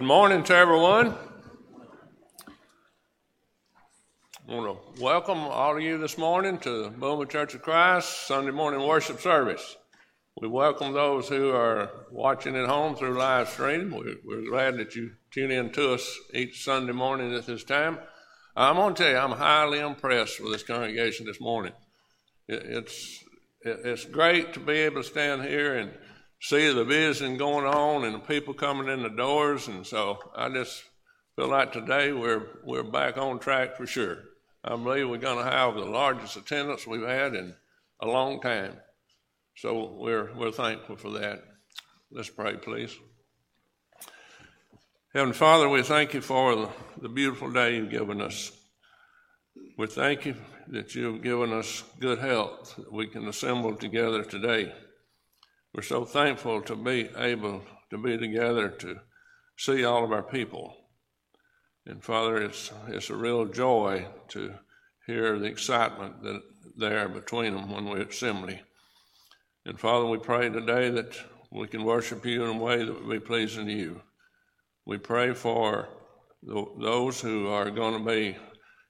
Good 0.00 0.06
morning 0.06 0.42
to 0.44 0.56
everyone. 0.56 1.14
I 4.48 4.54
want 4.54 4.96
to 4.96 5.02
welcome 5.02 5.40
all 5.40 5.76
of 5.76 5.82
you 5.82 5.98
this 5.98 6.16
morning 6.16 6.56
to 6.60 6.84
the 6.84 6.88
Bowman 6.88 7.28
Church 7.28 7.52
of 7.52 7.60
Christ 7.60 8.26
Sunday 8.26 8.50
morning 8.50 8.88
worship 8.88 9.20
service. 9.20 9.76
We 10.40 10.48
welcome 10.48 10.94
those 10.94 11.28
who 11.28 11.50
are 11.50 11.90
watching 12.10 12.56
at 12.56 12.66
home 12.66 12.96
through 12.96 13.18
live 13.18 13.50
stream. 13.50 13.94
We're, 14.24 14.48
glad 14.48 14.78
that 14.78 14.96
you 14.96 15.10
tune 15.30 15.50
in 15.50 15.70
to 15.72 15.92
us 15.92 16.18
each 16.32 16.64
Sunday 16.64 16.94
morning 16.94 17.34
at 17.34 17.44
this 17.44 17.62
time. 17.62 17.98
I'm 18.56 18.76
going 18.76 18.94
to 18.94 19.02
tell 19.02 19.12
you, 19.12 19.18
I'm 19.18 19.36
highly 19.36 19.80
impressed 19.80 20.40
with 20.40 20.52
this 20.52 20.62
congregation 20.62 21.26
this 21.26 21.42
morning. 21.42 21.74
It, 22.48 22.62
it's 22.64 23.22
it, 23.60 23.80
it's 23.84 24.06
great 24.06 24.54
to 24.54 24.60
be 24.60 24.78
able 24.78 25.02
to 25.02 25.08
stand 25.08 25.42
here 25.42 25.76
and 25.76 25.92
see 26.40 26.72
the 26.72 26.84
vision 26.84 27.36
going 27.36 27.66
on 27.66 28.04
and 28.04 28.14
the 28.14 28.20
people 28.20 28.54
coming 28.54 28.88
in 28.88 29.02
the 29.02 29.10
doors. 29.10 29.68
And 29.68 29.86
so 29.86 30.18
I 30.34 30.48
just 30.48 30.82
feel 31.36 31.48
like 31.48 31.72
today 31.72 32.12
we're, 32.12 32.46
we're 32.64 32.82
back 32.82 33.18
on 33.18 33.38
track 33.38 33.76
for 33.76 33.86
sure. 33.86 34.18
I 34.64 34.70
believe 34.76 35.08
we're 35.08 35.18
going 35.18 35.44
to 35.44 35.50
have 35.50 35.74
the 35.74 35.84
largest 35.84 36.36
attendance 36.36 36.86
we've 36.86 37.06
had 37.06 37.34
in 37.34 37.54
a 38.00 38.06
long 38.06 38.40
time. 38.40 38.76
So 39.56 39.96
we're, 39.98 40.34
we're 40.34 40.52
thankful 40.52 40.96
for 40.96 41.10
that. 41.10 41.42
Let's 42.10 42.30
pray, 42.30 42.56
please. 42.56 42.94
Heavenly 45.12 45.34
Father, 45.34 45.68
we 45.68 45.82
thank 45.82 46.14
you 46.14 46.20
for 46.20 46.54
the, 46.54 46.68
the 47.02 47.08
beautiful 47.08 47.50
day 47.50 47.76
you've 47.76 47.90
given 47.90 48.20
us. 48.20 48.52
We 49.76 49.86
thank 49.86 50.24
you 50.24 50.36
that 50.68 50.94
you've 50.94 51.22
given 51.22 51.52
us 51.52 51.82
good 51.98 52.18
health 52.18 52.74
that 52.76 52.92
we 52.92 53.06
can 53.08 53.28
assemble 53.28 53.74
together 53.74 54.22
today. 54.22 54.72
We're 55.72 55.82
so 55.82 56.04
thankful 56.04 56.62
to 56.62 56.74
be 56.74 57.10
able 57.16 57.62
to 57.90 57.98
be 57.98 58.18
together 58.18 58.68
to 58.68 59.00
see 59.56 59.84
all 59.84 60.04
of 60.04 60.12
our 60.12 60.22
people. 60.22 60.74
And 61.86 62.02
Father, 62.02 62.42
it's, 62.42 62.72
it's 62.88 63.10
a 63.10 63.16
real 63.16 63.46
joy 63.46 64.06
to 64.28 64.54
hear 65.06 65.38
the 65.38 65.46
excitement 65.46 66.22
that 66.24 66.42
there 66.76 67.08
between 67.08 67.54
them 67.54 67.70
when 67.70 67.88
we 67.88 68.00
assembly. 68.00 68.60
And 69.64 69.78
Father, 69.78 70.06
we 70.06 70.18
pray 70.18 70.48
today 70.48 70.90
that 70.90 71.16
we 71.52 71.68
can 71.68 71.84
worship 71.84 72.26
you 72.26 72.44
in 72.44 72.56
a 72.56 72.58
way 72.58 72.84
that 72.84 73.02
will 73.02 73.10
be 73.10 73.20
pleasing 73.20 73.66
to 73.66 73.72
you. 73.72 74.00
We 74.86 74.98
pray 74.98 75.34
for 75.34 75.88
the, 76.42 76.64
those 76.80 77.20
who 77.20 77.48
are 77.48 77.70
going 77.70 77.98
to 77.98 78.04
be 78.04 78.36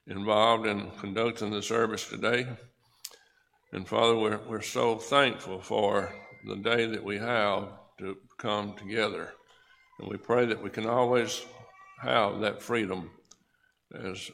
involved 0.07 0.67
in 0.67 0.91
conducting 0.99 1.51
the 1.51 1.63
service 1.63 2.09
today. 2.09 2.47
And 3.73 3.87
Father, 3.87 4.17
we're, 4.17 4.41
we're 4.49 4.63
so 4.63 4.97
thankful 4.97 5.61
for 5.61 6.13
the 6.45 6.57
day 6.57 6.87
that 6.87 7.03
we 7.03 7.19
have 7.19 7.69
to 7.99 8.17
come 8.39 8.75
together. 8.75 9.33
And 9.99 10.09
we 10.09 10.17
pray 10.17 10.47
that 10.47 10.63
we 10.63 10.71
can 10.71 10.87
always 10.87 11.45
have 12.01 12.41
that 12.41 12.63
freedom 12.63 13.11
as 13.95 14.31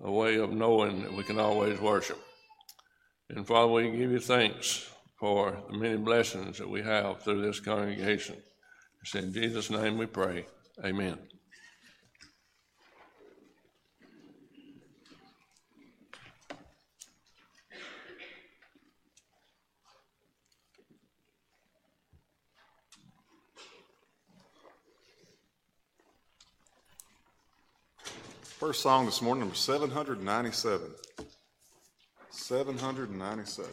a 0.00 0.10
way 0.10 0.36
of 0.36 0.52
knowing 0.52 1.02
that 1.02 1.12
we 1.12 1.24
can 1.24 1.38
always 1.38 1.80
worship. 1.80 2.18
And 3.30 3.46
Father, 3.46 3.72
we 3.72 3.90
give 3.90 4.12
you 4.12 4.20
thanks 4.20 4.88
for 5.18 5.56
the 5.70 5.76
many 5.76 5.96
blessings 5.96 6.58
that 6.58 6.68
we 6.68 6.82
have 6.82 7.22
through 7.22 7.42
this 7.42 7.60
congregation. 7.60 8.36
It's 9.02 9.14
in 9.14 9.32
Jesus' 9.32 9.70
name 9.70 9.98
we 9.98 10.06
pray. 10.06 10.46
Amen. 10.84 11.31
First 28.62 28.82
song 28.82 29.06
this 29.06 29.20
morning, 29.20 29.40
number 29.40 29.56
797. 29.56 30.94
797. 32.30 33.72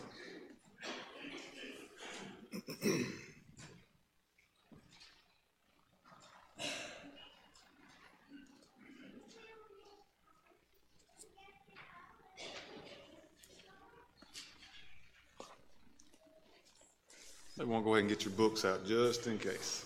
They 17.55 17.63
want 17.63 17.83
to 17.83 17.85
go 17.85 17.93
ahead 17.93 17.99
and 17.99 18.09
get 18.09 18.25
your 18.25 18.31
books 18.31 18.65
out 18.65 18.87
just 18.87 19.27
in 19.27 19.37
case. 19.37 19.85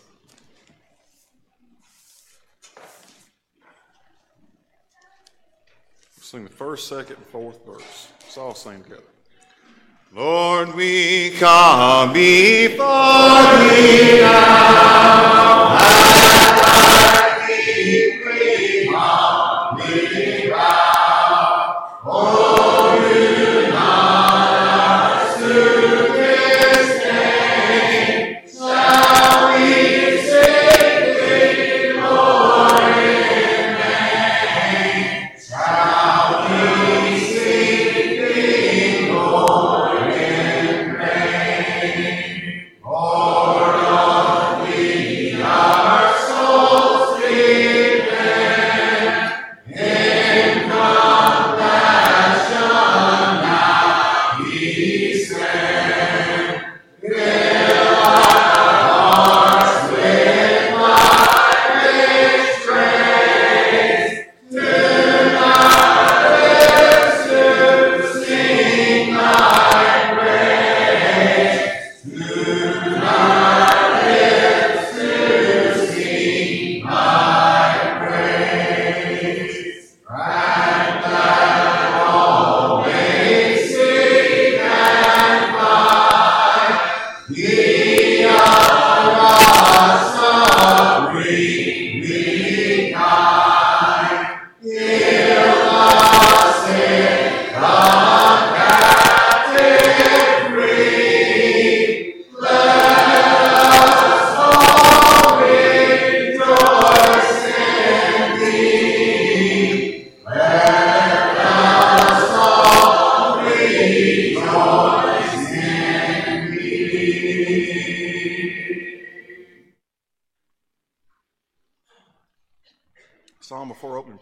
Sing 6.34 6.46
the 6.46 6.50
first, 6.50 6.88
second, 6.88 7.18
and 7.18 7.26
fourth 7.28 7.64
verse. 7.64 8.08
Let's 8.22 8.40
all 8.40 8.56
sing 8.56 8.82
together. 8.82 9.04
Lord, 10.16 10.74
we 10.74 11.30
come 11.38 12.12
before 12.12 12.80
thee 13.70 14.20
now. 14.20 16.03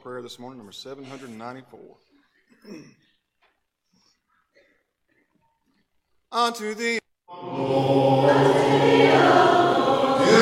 prayer 0.01 0.21
this 0.23 0.39
morning, 0.39 0.57
number 0.57 0.71
794. 0.71 1.79
Unto 6.31 6.73
thee, 6.73 6.97
Lord, 7.29 8.35
you 8.35 8.41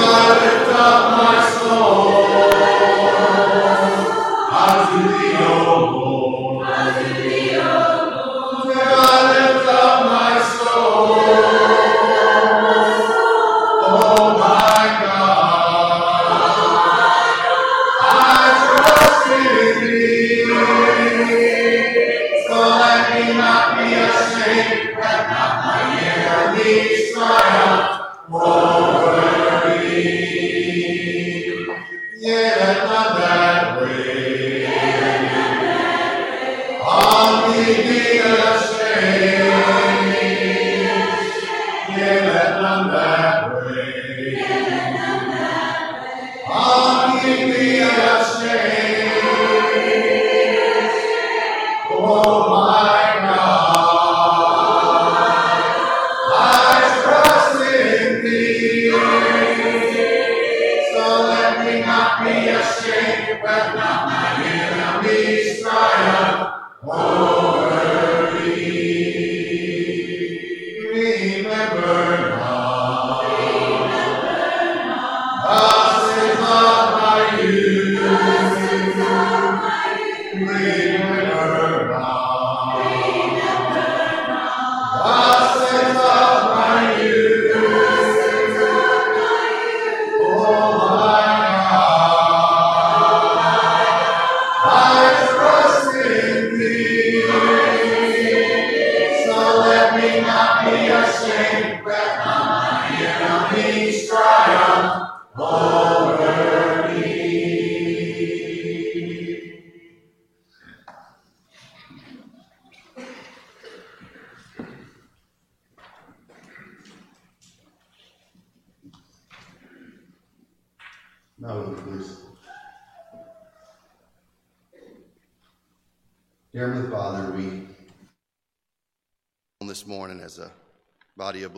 I 0.01 0.27
lift 0.39 0.71
up 0.79 1.17
my 1.17 1.49
soul. 1.59 2.08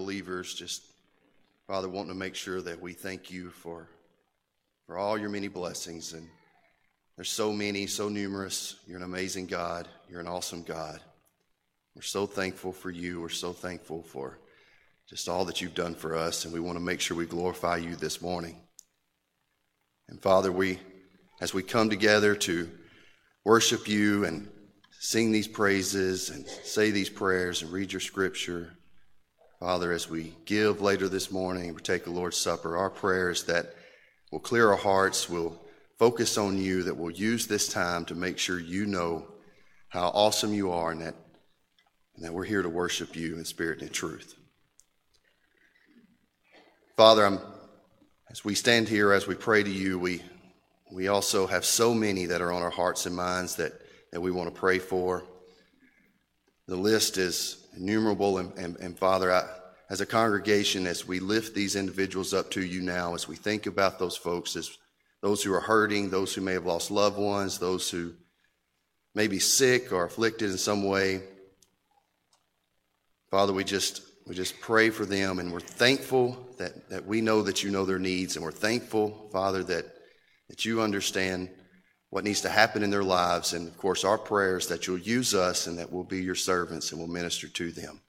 Believers, 0.02 0.56
just 0.56 0.82
Father, 1.68 1.88
wanting 1.88 2.12
to 2.12 2.18
make 2.18 2.34
sure 2.34 2.60
that 2.60 2.82
we 2.82 2.92
thank 2.92 3.30
you 3.30 3.52
for 3.52 3.88
for 4.88 4.98
all 4.98 5.16
your 5.16 5.30
many 5.30 5.48
blessings. 5.48 6.14
And 6.14 6.28
there's 7.16 7.30
so 7.30 7.54
many, 7.54 7.86
so 7.86 8.10
numerous. 8.10 8.78
You're 8.88 8.98
an 8.98 9.04
amazing 9.04 9.46
God. 9.46 9.88
You're 10.10 10.20
an 10.20 10.28
awesome 10.28 10.64
God. 10.64 11.00
We're 11.96 12.02
so 12.02 12.26
thankful 12.26 12.72
for 12.72 12.90
you. 12.90 13.22
We're 13.22 13.30
so 13.30 13.54
thankful 13.54 14.02
for 14.02 14.40
just 15.08 15.30
all 15.30 15.46
that 15.46 15.62
you've 15.62 15.76
done 15.76 15.94
for 15.94 16.16
us. 16.16 16.46
And 16.46 16.54
we 16.54 16.60
want 16.60 16.80
to 16.80 16.84
make 16.84 17.00
sure 17.00 17.16
we 17.16 17.28
glorify 17.28 17.78
you 17.78 17.96
this 17.96 18.24
morning. 18.24 18.60
And 20.10 20.20
Father, 20.20 20.52
we, 20.52 20.80
as 21.42 21.54
we 21.54 21.62
come 21.62 21.92
together 21.92 22.34
to 22.38 22.72
worship 23.46 23.88
you 23.88 24.26
and 24.26 24.50
sing 25.00 25.32
these 25.32 25.48
praises 25.48 26.32
and 26.32 26.48
say 26.48 26.90
these 26.90 27.10
prayers 27.10 27.62
and 27.62 27.72
read 27.72 27.94
your 27.94 28.02
scripture, 28.02 28.74
Father, 29.62 29.92
as 29.92 30.10
we 30.10 30.34
give 30.46 30.82
later 30.82 31.08
this 31.08 31.30
morning, 31.30 31.76
we 31.76 31.82
take 31.82 32.04
the 32.04 32.10
Lord's 32.10 32.36
Supper, 32.36 32.76
our 32.76 32.90
prayers 32.90 33.44
that 33.44 33.76
will 34.32 34.40
clear 34.40 34.72
our 34.72 34.76
hearts, 34.76 35.30
will 35.30 35.56
focus 36.00 36.36
on 36.40 36.58
you, 36.58 36.82
that 36.82 36.98
we'll 36.98 37.12
use 37.12 37.46
this 37.46 37.68
time 37.68 38.04
to 38.06 38.16
make 38.16 38.40
sure 38.40 38.60
you 38.60 38.88
know 38.88 39.28
how 39.90 40.08
awesome 40.16 40.52
you 40.52 40.72
are 40.72 40.90
and 40.90 41.02
that, 41.02 41.14
and 42.16 42.26
that 42.26 42.34
we're 42.34 42.44
here 42.44 42.64
to 42.64 42.70
worship 42.70 43.16
you 43.16 43.38
in 43.38 43.46
spirit 43.46 43.82
and 43.82 43.90
in 43.90 43.94
truth. 43.94 44.34
Father, 46.98 47.24
I'm 47.24 47.40
as 48.32 48.44
we 48.44 48.56
stand 48.56 48.90
here, 48.90 49.14
as 49.14 49.28
we 49.28 49.36
pray 49.36 49.62
to 49.62 49.70
you, 49.70 50.00
we, 50.00 50.24
we 50.92 51.08
also 51.08 51.46
have 51.46 51.66
so 51.66 51.94
many 51.94 52.26
that 52.26 52.42
are 52.42 52.52
on 52.52 52.64
our 52.64 52.72
hearts 52.72 53.06
and 53.06 53.16
minds 53.16 53.58
that, 53.58 53.74
that 54.12 54.22
we 54.22 54.32
want 54.32 54.52
to 54.52 54.60
pray 54.60 54.80
for. 54.80 55.24
The 56.68 56.78
list 56.78 57.20
is 57.20 57.61
innumerable, 57.76 58.38
and, 58.38 58.54
and, 58.58 58.78
and 58.78 58.98
Father, 58.98 59.32
I, 59.32 59.48
as 59.90 60.02
a 60.02 60.06
congregation, 60.06 60.88
as 60.88 61.08
we 61.08 61.20
lift 61.20 61.54
these 61.54 61.76
individuals 61.76 62.34
up 62.34 62.52
to 62.52 62.66
you 62.66 62.82
now, 62.82 63.14
as 63.14 63.28
we 63.28 63.36
think 63.36 63.66
about 63.66 64.00
those 64.00 64.16
folks, 64.16 64.56
as 64.56 64.78
those 65.22 65.44
who 65.44 65.54
are 65.54 65.60
hurting, 65.60 66.10
those 66.10 66.34
who 66.34 66.42
may 66.42 66.54
have 66.54 66.66
lost 66.66 66.92
loved 66.92 67.18
ones, 67.18 67.60
those 67.60 67.90
who 67.90 68.14
may 69.14 69.28
be 69.28 69.40
sick 69.40 69.92
or 69.92 70.06
afflicted 70.06 70.50
in 70.50 70.58
some 70.58 70.84
way, 70.84 71.22
Father, 73.30 73.54
we 73.54 73.64
just 73.64 74.02
we 74.28 74.36
just 74.36 74.60
pray 74.60 74.90
for 74.90 75.06
them 75.06 75.40
and 75.40 75.52
we're 75.52 75.60
thankful 75.60 76.38
that, 76.58 76.90
that 76.90 77.06
we 77.06 77.22
know 77.22 77.42
that 77.42 77.64
you 77.64 77.72
know 77.72 77.86
their 77.86 78.00
needs 78.00 78.36
and 78.36 78.46
we're 78.46 78.52
thankful, 78.52 79.30
Father, 79.32 79.64
that, 79.64 79.86
that 80.48 80.64
you 80.64 80.82
understand 80.82 81.50
what 82.12 82.26
needs 82.26 82.42
to 82.42 82.50
happen 82.50 82.84
in 82.84 82.92
their 82.92 83.04
lives. 83.04 83.54
And 83.54 83.68
of 83.68 83.78
course, 83.78 84.04
our 84.04 84.18
prayers 84.18 84.68
that 84.68 84.86
you'll 84.86 85.00
use 85.00 85.34
us 85.34 85.66
and 85.66 85.80
that 85.80 85.92
we'll 85.92 86.04
be 86.04 86.22
your 86.22 86.36
servants 86.36 86.92
and 86.92 87.00
we'll 87.00 87.08
minister 87.08 87.48
to 87.48 87.72
them. 87.72 88.02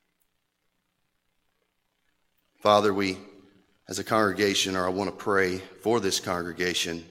Father, 2.59 2.93
we, 2.93 3.17
as 3.89 3.99
a 4.01 4.05
congregation, 4.05 4.77
or 4.77 4.87
I 4.87 4.91
want 4.91 5.09
to 5.09 5.17
pray 5.17 5.59
for 5.59 6.01
this 6.01 6.19
congregation, 6.21 7.05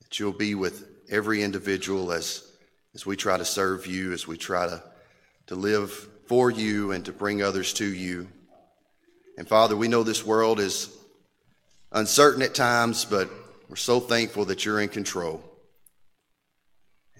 that 0.00 0.18
you'll 0.18 0.32
be 0.32 0.54
with 0.54 0.88
every 1.10 1.42
individual 1.42 2.12
as, 2.12 2.48
as 2.94 3.04
we 3.04 3.16
try 3.16 3.36
to 3.36 3.44
serve 3.44 3.86
you, 3.86 4.12
as 4.12 4.26
we 4.26 4.36
try 4.36 4.66
to, 4.66 4.82
to 5.48 5.56
live 5.56 5.90
for 6.26 6.50
you 6.50 6.92
and 6.92 7.04
to 7.06 7.12
bring 7.12 7.42
others 7.42 7.72
to 7.74 7.84
you. 7.84 8.28
And 9.36 9.48
Father, 9.48 9.76
we 9.76 9.88
know 9.88 10.04
this 10.04 10.24
world 10.24 10.60
is 10.60 10.96
uncertain 11.90 12.42
at 12.42 12.54
times, 12.54 13.04
but 13.04 13.28
we're 13.68 13.76
so 13.76 13.98
thankful 13.98 14.44
that 14.44 14.64
you're 14.64 14.80
in 14.80 14.88
control. 14.88 15.42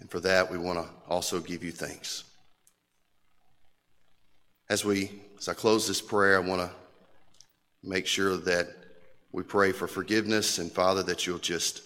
And 0.01 0.11
for 0.11 0.21
that, 0.21 0.51
we 0.51 0.59
want 0.59 0.79
to 0.79 0.89
also 1.09 1.41
give 1.41 1.65
you 1.65 1.73
thanks. 1.73 2.25
As 4.71 4.85
we, 4.85 5.11
as 5.39 5.49
I 5.49 5.55
close 5.55 5.89
this 5.89 6.01
prayer, 6.01 6.37
I 6.37 6.47
want 6.47 6.61
to 6.61 6.71
make 7.83 8.07
sure 8.07 8.37
that 8.37 8.69
we 9.33 9.43
pray 9.43 9.73
for 9.73 9.87
forgiveness 9.87 10.59
and 10.59 10.71
Father, 10.71 11.03
that 11.05 11.27
you'll 11.27 11.39
just 11.39 11.83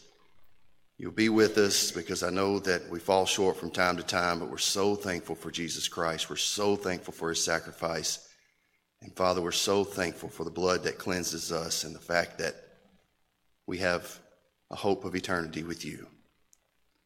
You'll 1.03 1.11
be 1.11 1.31
with 1.31 1.59
us 1.59 1.91
because 1.91 2.23
I 2.23 2.31
know 2.31 2.61
that 2.61 2.89
we 2.89 3.01
fall 3.01 3.27
short 3.27 3.57
from 3.57 3.73
time 3.73 3.97
to 3.97 4.05
time, 4.05 4.39
but 4.39 4.49
we're 4.49 4.59
so 4.59 4.95
thankful 4.95 5.35
for 5.35 5.51
Jesus 5.51 5.89
Christ. 5.89 6.31
We're 6.31 6.37
so 6.37 6.77
thankful 6.77 7.13
for 7.13 7.31
his 7.31 7.45
sacrifice. 7.45 8.29
And 9.01 9.13
Father, 9.17 9.43
we're 9.43 9.51
so 9.51 9.83
thankful 9.83 10.29
for 10.29 10.45
the 10.45 10.51
blood 10.53 10.85
that 10.85 10.99
cleanses 10.99 11.51
us 11.51 11.83
and 11.83 11.93
the 11.93 11.99
fact 11.99 12.39
that 12.39 12.55
we 13.67 13.79
have 13.79 14.17
a 14.71 14.77
hope 14.77 15.05
of 15.05 15.17
eternity 15.17 15.65
with 15.65 15.85
you. 15.85 16.07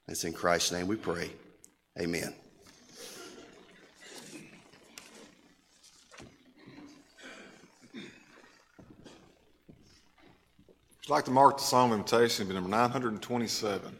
It's 0.09 0.25
in 0.25 0.33
Christ's 0.33 0.73
name 0.73 0.87
we 0.87 0.97
pray. 0.97 1.31
Amen. 2.01 2.33
I'd 11.05 11.11
like 11.11 11.25
to 11.25 11.31
mark 11.31 11.59
the 11.59 11.63
psalm 11.63 11.93
invitation, 11.93 12.49
number 12.49 12.69
927. 12.69 13.97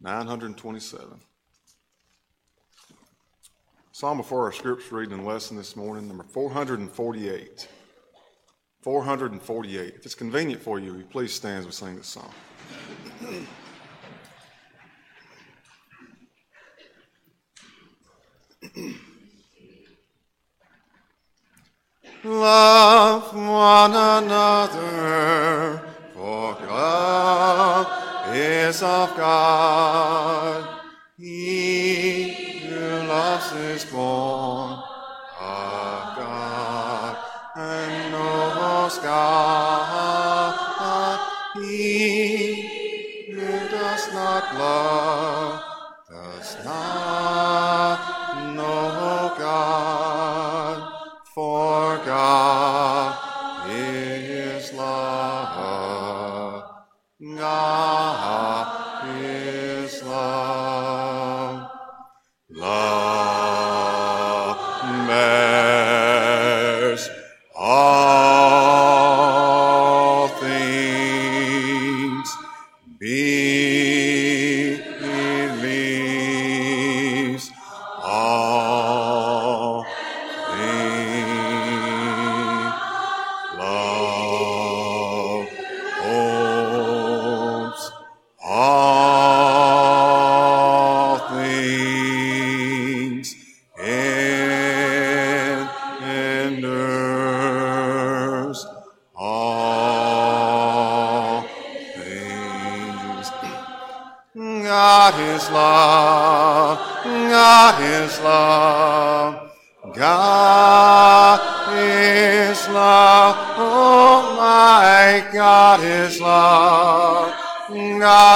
927. 0.00 1.20
Psalm 3.92 4.16
before 4.16 4.44
our 4.44 4.52
scripture 4.52 4.96
reading 4.96 5.14
and 5.14 5.26
lesson 5.26 5.56
this 5.56 5.76
morning, 5.76 6.08
number 6.08 6.24
448. 6.24 7.68
448. 8.82 9.94
If 9.94 10.06
it's 10.06 10.14
convenient 10.14 10.62
for 10.62 10.78
you, 10.78 11.04
please 11.10 11.32
stand 11.32 11.60
as 11.60 11.66
we 11.66 11.72
sing 11.72 11.96
this 11.96 12.06
song. 12.06 12.32
Love 22.22 23.34
one 23.34 23.92
another 23.92 25.80
for 26.12 26.54
God 26.66 27.86
is 28.36 28.82
of 28.82 29.16
God. 29.16 30.68
He 31.16 32.60
who 32.66 33.06
loves 33.08 33.52
is 33.52 33.86
born 33.86 34.72
of 35.40 36.16
God 36.18 37.16
and 37.56 38.12
knows 38.12 38.98
God. 38.98 40.60
He 41.54 43.32
who 43.32 43.68
does 43.70 44.12
not 44.12 44.54
love 44.56 45.59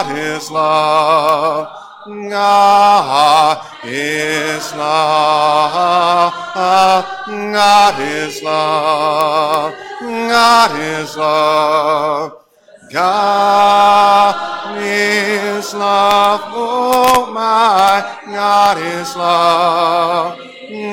God 0.04 0.18
is 0.18 0.50
love. 0.50 1.68
God 2.28 3.64
is 3.84 4.74
love. 4.74 6.32
God 7.24 8.00
is 8.00 8.42
love. 8.42 9.74
God 10.02 10.78
is 10.78 11.16
love. 11.16 12.32
God 12.92 14.76
is 14.78 15.72
love. 15.72 16.40
Oh 16.52 17.32
my 17.32 18.20
God 18.26 18.76
is 18.76 19.16
love. 19.16 20.38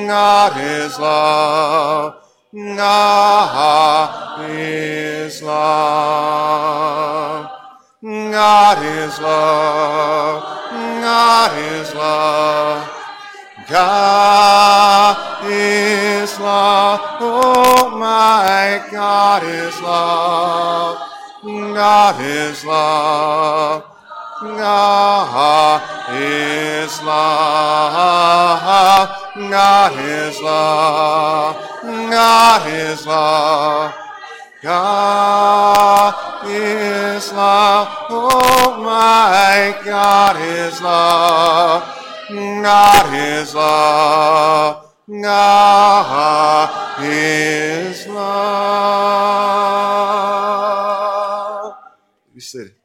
God 0.08 0.56
is 0.56 0.98
love. 0.98 2.14
God 2.54 4.50
is 4.50 5.42
love. 5.42 7.02
God 8.02 8.84
is 8.84 9.20
love. 9.20 10.42
God 10.72 11.56
is 11.72 11.94
love. 11.94 12.90
God 13.70 15.16
is 15.46 16.40
love. 16.40 17.00
Oh 17.20 17.96
my 17.96 18.84
God 18.90 19.44
is 19.44 19.80
love. 19.80 20.98
God 21.44 22.20
is 22.20 22.64
love. 22.64 23.84
God 24.40 25.82
is 26.12 27.02
love. 27.04 28.58
God 29.48 29.92
is 30.04 30.40
love. 30.40 31.56
God 32.10 32.68
is 32.68 33.06
love. 33.06 33.94
God 34.62 36.14
is 36.46 37.32
love. 37.32 37.88
Oh 38.10 38.80
my 38.80 39.76
God 39.84 40.36
is 40.40 40.80
love. 40.80 41.82
God 42.30 43.12
is 43.12 43.54
love. 43.56 44.94
God 45.20 46.70
is 47.02 48.06
love. 48.06 49.42
You 52.32 52.40
said 52.40 52.66
it. 52.66 52.81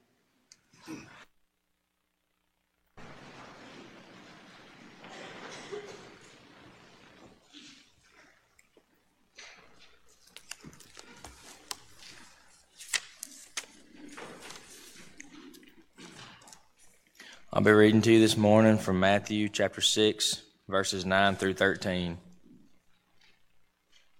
I'll 17.57 17.63
be 17.63 17.71
reading 17.71 18.03
to 18.03 18.11
you 18.11 18.19
this 18.19 18.37
morning 18.37 18.77
from 18.77 18.99
Matthew 18.99 19.49
chapter 19.49 19.81
6, 19.81 20.43
verses 20.69 21.07
9 21.07 21.37
through 21.37 21.55
13. 21.55 22.19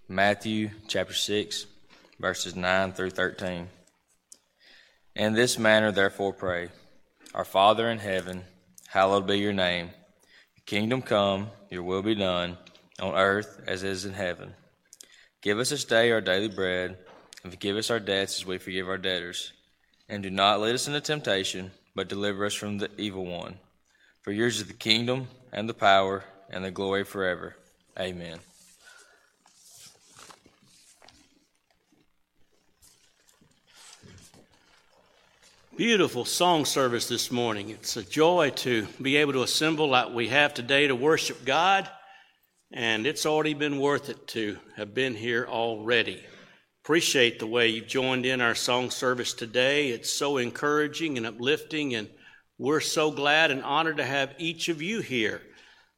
Matthew 0.09 0.71
chapter 0.87 1.13
6, 1.13 1.67
verses 2.19 2.55
9 2.55 2.93
through 2.93 3.11
13. 3.11 3.67
In 5.15 5.33
this 5.33 5.59
manner, 5.59 5.91
therefore, 5.91 6.33
pray 6.33 6.69
Our 7.35 7.45
Father 7.45 7.91
in 7.91 7.99
heaven, 7.99 8.41
hallowed 8.87 9.27
be 9.27 9.37
your 9.37 9.53
name. 9.53 9.91
Your 10.55 10.63
kingdom 10.65 11.03
come, 11.03 11.51
your 11.69 11.83
will 11.83 12.01
be 12.01 12.15
done, 12.15 12.57
on 12.99 13.13
earth 13.13 13.61
as 13.67 13.83
it 13.83 13.91
is 13.91 14.03
in 14.03 14.13
heaven. 14.13 14.55
Give 15.43 15.59
us 15.59 15.69
this 15.69 15.85
day 15.85 16.09
our 16.09 16.21
daily 16.21 16.49
bread, 16.49 16.97
and 17.43 17.53
forgive 17.53 17.77
us 17.77 17.91
our 17.91 17.99
debts 17.99 18.37
as 18.39 18.47
we 18.47 18.57
forgive 18.57 18.89
our 18.89 18.97
debtors. 18.97 19.53
And 20.09 20.23
do 20.23 20.31
not 20.31 20.59
lead 20.59 20.73
us 20.73 20.87
into 20.87 21.01
temptation 21.01 21.69
but 21.97 22.07
deliver 22.07 22.45
us 22.45 22.53
from 22.53 22.77
the 22.77 22.91
evil 22.99 23.25
one. 23.25 23.57
For 24.21 24.31
yours 24.31 24.59
is 24.59 24.67
the 24.67 24.73
kingdom, 24.73 25.29
and 25.51 25.67
the 25.67 25.73
power, 25.73 26.23
and 26.47 26.63
the 26.63 26.69
glory 26.69 27.03
forever. 27.03 27.55
Amen. 27.99 28.37
Beautiful 35.75 36.23
song 36.23 36.65
service 36.65 37.07
this 37.07 37.31
morning. 37.31 37.71
It's 37.71 37.97
a 37.97 38.03
joy 38.03 38.51
to 38.57 38.85
be 39.01 39.15
able 39.15 39.33
to 39.33 39.41
assemble 39.41 39.89
like 39.89 40.13
we 40.13 40.27
have 40.27 40.53
today 40.53 40.85
to 40.85 40.95
worship 40.95 41.45
God, 41.45 41.89
and 42.71 43.07
it's 43.07 43.25
already 43.25 43.55
been 43.55 43.79
worth 43.79 44.09
it 44.09 44.27
to 44.27 44.59
have 44.75 44.93
been 44.93 45.15
here 45.15 45.47
already. 45.49 46.23
Appreciate 46.87 47.37
the 47.37 47.45
way 47.45 47.67
you've 47.67 47.85
joined 47.85 48.25
in 48.25 48.39
our 48.39 48.55
song 48.55 48.91
service 48.91 49.33
today. 49.33 49.89
It's 49.89 50.09
so 50.09 50.37
encouraging 50.37 51.17
and 51.17 51.27
uplifting, 51.27 51.95
and 51.95 52.07
we're 52.57 52.79
so 52.79 53.11
glad 53.11 53.51
and 53.51 53.61
honored 53.61 53.97
to 53.97 54.05
have 54.05 54.33
each 54.37 54.69
of 54.69 54.81
you 54.81 55.01
here 55.01 55.41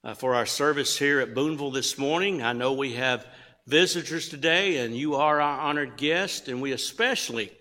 uh, 0.03 0.15
for 0.15 0.33
our 0.33 0.47
service 0.47 0.97
here 0.97 1.19
at 1.19 1.35
Boonville 1.35 1.69
this 1.69 1.99
morning. 1.99 2.41
I 2.41 2.53
know 2.53 2.73
we 2.73 2.93
have 2.93 3.27
visitors 3.67 4.29
today, 4.29 4.77
and 4.77 4.97
you 4.97 5.13
are 5.13 5.39
our 5.39 5.59
honored 5.59 5.95
guest, 5.95 6.47
and 6.47 6.59
we 6.59 6.71
especially 6.71 7.51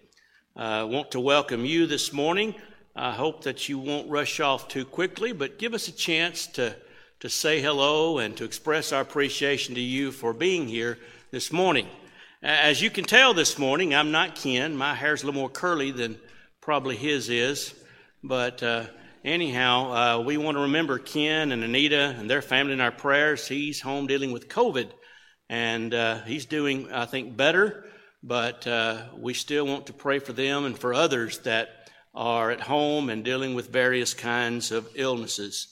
uh, 0.57 0.89
want 0.91 1.11
to 1.11 1.21
welcome 1.21 1.67
you 1.67 1.87
this 1.87 2.15
morning. 2.15 2.55
I 2.97 3.13
hope 3.13 3.45
that 3.45 3.69
you 3.69 3.79
won't 3.79 4.09
rush 4.09 4.41
off 4.41 4.69
too 4.69 4.87
quickly, 4.87 5.33
but 5.33 5.59
give 5.59 5.75
us 5.75 5.87
a 5.87 5.93
chance 5.93 6.47
to, 6.47 6.75
to 7.21 7.29
say 7.29 7.61
hello 7.61 8.21
and 8.21 8.35
to 8.39 8.45
express 8.45 8.91
our 8.91 9.03
appreciation 9.03 9.75
to 9.75 9.83
you 9.83 10.13
for 10.13 10.33
being 10.33 10.67
here 10.67 10.99
this 11.31 11.53
morning. 11.53 11.89
As 12.43 12.81
you 12.81 12.91
can 12.91 13.05
tell 13.05 13.35
this 13.35 13.59
morning, 13.59 13.95
I'm 13.95 14.11
not 14.11 14.37
Ken. 14.37 14.77
My 14.77 14.95
hair's 14.95 15.23
a 15.23 15.27
little 15.27 15.41
more 15.41 15.51
curly 15.51 15.91
than 15.91 16.19
probably 16.61 16.97
his 16.97 17.29
is. 17.29 17.75
But 18.23 18.63
uh, 18.63 18.87
anyhow, 19.25 19.93
uh, 19.93 20.23
we 20.23 20.37
want 20.37 20.57
to 20.57 20.63
remember 20.63 20.99
Ken 20.99 21.53
and 21.53 21.65
Anita 21.65 22.15
and 22.19 22.31
their 22.31 22.43
family 22.43 22.73
in 22.73 22.81
our 22.81 22.93
prayers. 22.93 23.47
He's 23.49 23.81
home 23.81 24.07
dealing 24.07 24.33
with 24.33 24.49
COVID, 24.49 24.91
and 25.49 25.93
uh, 25.93 26.23
he's 26.23 26.47
doing, 26.47 26.93
I 26.93 27.07
think, 27.07 27.37
better 27.37 27.85
but 28.23 28.67
uh, 28.67 29.05
we 29.17 29.35
still 29.35 29.67
want 29.67 29.87
to 29.87 29.93
pray 29.93 30.19
for 30.19 30.33
them 30.33 30.65
and 30.65 30.79
for 30.79 30.93
others 30.93 31.39
that 31.41 31.69
are 32.15 32.51
at 32.51 32.61
home 32.61 33.11
and 33.11 33.25
dealing 33.25 33.55
with 33.55 33.71
various 33.71 34.15
kinds 34.15 34.73
of 34.73 34.89
illnesses. 34.95 35.69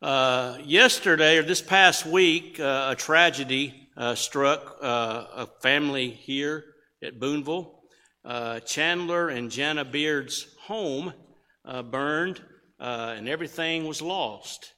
Uh, 0.00 0.58
yesterday, 0.64 1.38
or 1.38 1.42
this 1.42 1.62
past 1.62 2.06
week, 2.06 2.60
uh, 2.60 2.88
a 2.92 2.96
tragedy 2.96 3.83
uh, 3.96 4.14
struck 4.14 4.76
uh, 4.82 5.26
a 5.34 5.48
family 5.60 6.10
here 6.10 6.64
at 7.02 7.20
Boonville. 7.20 7.80
Uh, 8.24 8.60
Chandler 8.60 9.28
and 9.28 9.50
Jana 9.50 9.84
Beard's 9.84 10.46
home 10.62 11.12
burned, 11.90 12.40
and 12.78 13.28
everything 13.28 13.86
was 13.86 14.00
lost. 14.00 14.72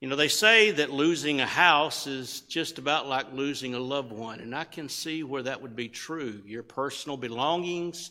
You 0.00 0.08
know, 0.08 0.16
they 0.16 0.28
say 0.28 0.72
that 0.72 0.90
losing 0.90 1.40
a 1.40 1.46
house 1.46 2.08
is 2.08 2.40
just 2.42 2.78
about 2.78 3.06
like 3.06 3.32
losing 3.32 3.74
a 3.74 3.78
loved 3.78 4.12
one, 4.12 4.40
and 4.40 4.54
I 4.54 4.64
can 4.64 4.88
see 4.88 5.22
where 5.22 5.42
that 5.42 5.62
would 5.62 5.76
be 5.76 5.88
true. 5.88 6.42
Your 6.44 6.64
personal 6.64 7.16
belongings, 7.16 8.10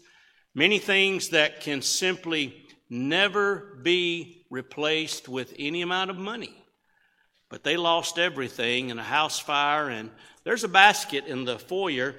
many 0.54 0.80
things 0.80 1.30
that 1.30 1.62
can 1.62 1.82
simply 1.82 2.66
never 2.90 3.80
be 3.84 4.46
replaced 4.50 5.28
with 5.28 5.54
any 5.58 5.82
amount 5.82 6.12
of 6.12 6.18
money. 6.18 6.61
But 7.52 7.66
they 7.66 7.76
lost 7.76 8.18
everything 8.18 8.92
in 8.92 8.98
a 8.98 9.04
house 9.04 9.38
fire, 9.38 9.90
and 9.90 10.10
there's 10.46 10.64
a 10.64 10.70
basket 10.70 11.26
in 11.26 11.44
the 11.44 11.60
foyer 11.60 12.16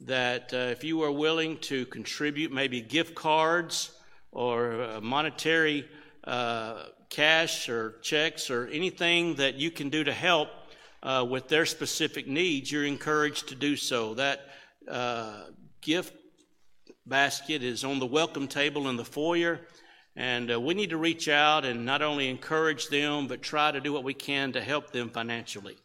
that 0.00 0.52
uh, 0.52 0.56
if 0.56 0.82
you 0.82 1.04
are 1.04 1.12
willing 1.12 1.58
to 1.58 1.86
contribute 1.86 2.50
maybe 2.50 2.80
gift 2.80 3.14
cards 3.14 3.92
or 4.32 4.82
uh, 4.82 5.00
monetary 5.00 5.88
uh, 6.24 6.86
cash 7.10 7.68
or 7.68 7.94
checks 8.02 8.50
or 8.50 8.66
anything 8.72 9.36
that 9.36 9.54
you 9.54 9.70
can 9.70 9.88
do 9.88 10.02
to 10.02 10.12
help 10.12 10.48
uh, 11.04 11.24
with 11.30 11.46
their 11.46 11.64
specific 11.64 12.26
needs, 12.26 12.72
you're 12.72 12.84
encouraged 12.84 13.50
to 13.50 13.54
do 13.54 13.76
so. 13.76 14.14
That 14.14 14.40
uh, 14.90 15.44
gift 15.80 16.12
basket 17.06 17.62
is 17.62 17.84
on 17.84 18.00
the 18.00 18.06
welcome 18.06 18.48
table 18.48 18.88
in 18.88 18.96
the 18.96 19.04
foyer, 19.04 19.60
and 20.14 20.52
uh, 20.52 20.60
we 20.60 20.74
need 20.74 20.90
to 20.90 20.96
reach 20.96 21.28
out 21.28 21.64
and 21.64 21.86
not 21.86 22.02
only 22.02 22.28
encourage 22.28 22.88
them, 22.88 23.26
but 23.28 23.42
try 23.42 23.70
to 23.70 23.80
do 23.80 23.92
what 23.92 24.04
we 24.04 24.14
can 24.14 24.52
to 24.52 24.60
help 24.60 24.92
them 24.92 25.08
financially. 25.08 25.76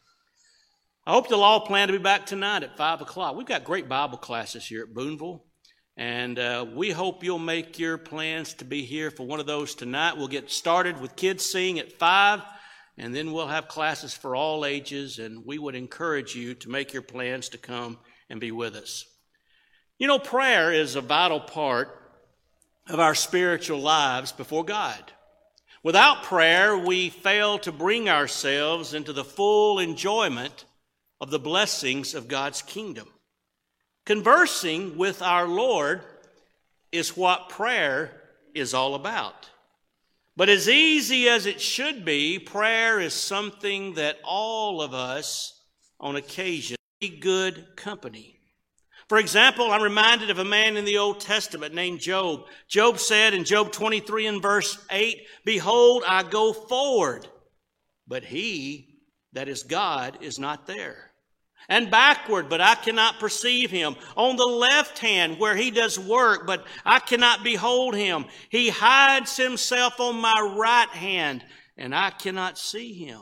I 1.05 1.11
hope 1.13 1.29
you'll 1.29 1.43
all 1.43 1.61
plan 1.61 1.87
to 1.87 1.93
be 1.93 1.99
back 1.99 2.25
tonight 2.25 2.63
at 2.63 2.75
5 2.75 3.01
o'clock. 3.01 3.35
We've 3.35 3.47
got 3.47 3.63
great 3.63 3.87
Bible 3.87 4.17
classes 4.17 4.65
here 4.65 4.83
at 4.83 4.93
Boonville. 4.93 5.43
And 5.95 6.37
uh, 6.37 6.65
we 6.75 6.91
hope 6.91 7.23
you'll 7.23 7.39
make 7.39 7.79
your 7.79 7.97
plans 7.97 8.53
to 8.55 8.65
be 8.65 8.83
here 8.83 9.09
for 9.09 9.25
one 9.25 9.39
of 9.39 9.47
those 9.47 9.73
tonight. 9.73 10.15
We'll 10.15 10.27
get 10.27 10.51
started 10.51 11.01
with 11.01 11.15
kids 11.15 11.43
sing 11.43 11.79
at 11.79 11.93
5, 11.93 12.41
and 12.99 13.15
then 13.15 13.31
we'll 13.31 13.47
have 13.47 13.67
classes 13.67 14.13
for 14.13 14.35
all 14.35 14.63
ages. 14.63 15.17
And 15.17 15.43
we 15.43 15.57
would 15.57 15.73
encourage 15.73 16.35
you 16.35 16.53
to 16.55 16.69
make 16.69 16.93
your 16.93 17.01
plans 17.01 17.49
to 17.49 17.57
come 17.57 17.97
and 18.29 18.39
be 18.39 18.51
with 18.51 18.75
us. 18.75 19.05
You 19.97 20.05
know, 20.05 20.19
prayer 20.19 20.71
is 20.71 20.95
a 20.95 21.01
vital 21.01 21.39
part 21.39 22.06
of 22.89 22.99
our 22.99 23.15
spiritual 23.15 23.79
lives 23.79 24.31
before 24.31 24.63
God. 24.63 25.11
Without 25.83 26.23
prayer, 26.23 26.77
we 26.77 27.09
fail 27.09 27.59
to 27.59 27.71
bring 27.71 28.09
ourselves 28.09 28.93
into 28.93 29.13
the 29.13 29.23
full 29.23 29.79
enjoyment 29.79 30.65
of 31.21 31.29
the 31.29 31.39
blessings 31.39 32.13
of 32.13 32.27
God's 32.27 32.61
kingdom. 32.61 33.07
Conversing 34.05 34.97
with 34.97 35.21
our 35.21 35.47
Lord 35.47 36.01
is 36.91 37.17
what 37.17 37.49
prayer 37.49 38.11
is 38.53 38.73
all 38.73 38.95
about. 38.95 39.49
But 40.35 40.49
as 40.49 40.69
easy 40.69 41.27
as 41.27 41.45
it 41.45 41.59
should 41.59 42.05
be, 42.05 42.39
prayer 42.39 42.99
is 42.99 43.13
something 43.13 43.95
that 43.95 44.19
all 44.23 44.81
of 44.81 44.93
us 44.93 45.59
on 45.99 46.15
occasion 46.15 46.77
be 46.99 47.09
good 47.09 47.75
company. 47.75 48.36
For 49.07 49.17
example, 49.17 49.71
I'm 49.71 49.81
reminded 49.81 50.29
of 50.29 50.39
a 50.39 50.45
man 50.45 50.75
in 50.75 50.83
the 50.83 50.97
Old 50.97 51.21
Testament 51.21 51.73
named 51.73 52.01
Job. 52.01 52.45
Job 52.67 52.99
said 52.99 53.33
in 53.33 53.45
Job 53.45 53.71
23 53.71 54.27
and 54.27 54.41
verse 54.41 54.77
8, 54.91 55.25
Behold, 55.45 56.03
I 56.05 56.23
go 56.23 56.51
forward, 56.51 57.27
but 58.05 58.25
he, 58.25 58.99
that 59.33 59.47
is 59.47 59.63
God, 59.63 60.17
is 60.21 60.39
not 60.39 60.67
there 60.67 61.07
and 61.69 61.91
backward, 61.91 62.49
but 62.49 62.61
I 62.61 62.75
cannot 62.75 63.19
perceive 63.19 63.69
him. 63.69 63.95
On 64.15 64.35
the 64.35 64.45
left 64.45 64.99
hand, 64.99 65.37
where 65.37 65.55
he 65.55 65.71
does 65.71 65.99
work, 65.99 66.47
but 66.47 66.65
I 66.85 66.99
cannot 66.99 67.43
behold 67.43 67.95
him. 67.95 68.25
He 68.49 68.69
hides 68.69 69.35
himself 69.35 69.99
on 69.99 70.21
my 70.21 70.55
right 70.57 70.89
hand, 70.89 71.43
and 71.77 71.93
I 71.93 72.11
cannot 72.11 72.57
see 72.57 72.93
him. 72.93 73.21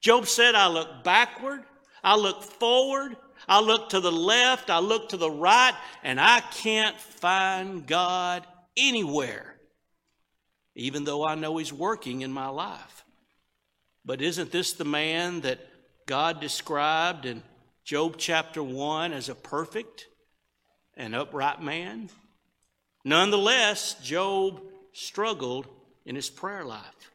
Job 0.00 0.26
said, 0.26 0.54
I 0.54 0.68
look 0.68 1.04
backward, 1.04 1.62
I 2.02 2.16
look 2.16 2.42
forward, 2.42 3.16
I 3.48 3.60
look 3.60 3.90
to 3.90 4.00
the 4.00 4.12
left, 4.12 4.70
I 4.70 4.78
look 4.78 5.10
to 5.10 5.16
the 5.16 5.30
right, 5.30 5.74
and 6.02 6.20
I 6.20 6.40
can't 6.40 6.98
find 6.98 7.86
God 7.86 8.46
anywhere, 8.76 9.56
even 10.74 11.04
though 11.04 11.26
I 11.26 11.34
know 11.34 11.56
he's 11.56 11.72
working 11.72 12.22
in 12.22 12.32
my 12.32 12.48
life. 12.48 13.04
But 14.04 14.22
isn't 14.22 14.52
this 14.52 14.72
the 14.72 14.84
man 14.84 15.40
that 15.42 15.60
God 16.06 16.40
described 16.40 17.26
in 17.26 17.42
Job 17.84 18.14
chapter 18.16 18.62
1 18.62 19.12
as 19.12 19.28
a 19.28 19.34
perfect 19.34 20.06
and 20.96 21.14
upright 21.14 21.62
man. 21.62 22.08
Nonetheless, 23.04 23.94
Job 24.02 24.60
struggled 24.92 25.66
in 26.04 26.16
his 26.16 26.30
prayer 26.30 26.64
life. 26.64 27.12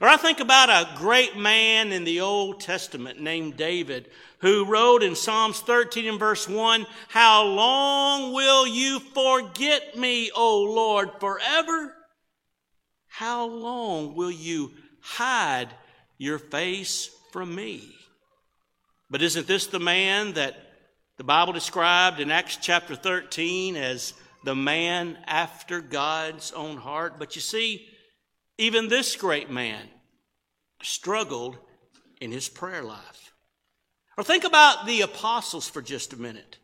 Or 0.00 0.08
I 0.08 0.16
think 0.16 0.40
about 0.40 0.70
a 0.70 0.96
great 0.96 1.36
man 1.36 1.92
in 1.92 2.04
the 2.04 2.20
Old 2.20 2.60
Testament 2.60 3.20
named 3.20 3.56
David 3.56 4.08
who 4.38 4.64
wrote 4.64 5.02
in 5.02 5.14
Psalms 5.14 5.60
13 5.60 6.08
and 6.08 6.18
verse 6.18 6.48
1, 6.48 6.86
How 7.08 7.44
long 7.44 8.32
will 8.32 8.66
you 8.66 8.98
forget 8.98 9.96
me, 9.96 10.30
O 10.34 10.62
Lord, 10.62 11.10
forever? 11.20 11.94
How 13.06 13.46
long 13.46 14.16
will 14.16 14.30
you 14.30 14.72
hide 15.00 15.68
your 16.18 16.38
face 16.38 17.10
from 17.30 17.54
me? 17.54 17.94
But 19.10 19.22
isn't 19.22 19.46
this 19.46 19.66
the 19.66 19.78
man 19.78 20.32
that 20.32 20.56
the 21.18 21.24
Bible 21.24 21.52
described 21.52 22.18
in 22.18 22.30
Acts 22.30 22.56
chapter 22.56 22.96
13 22.96 23.76
as 23.76 24.14
the 24.42 24.56
man 24.56 25.18
after 25.26 25.80
God's 25.80 26.50
own 26.52 26.78
heart? 26.78 27.18
But 27.18 27.36
you 27.36 27.42
see, 27.42 27.86
even 28.58 28.88
this 28.88 29.16
great 29.16 29.50
man 29.50 29.88
struggled 30.82 31.58
in 32.20 32.32
his 32.32 32.48
prayer 32.48 32.82
life. 32.82 33.32
Or 34.16 34.24
think 34.24 34.44
about 34.44 34.86
the 34.86 35.00
apostles 35.00 35.68
for 35.68 35.82
just 35.82 36.12
a 36.12 36.20
minute. 36.20 36.58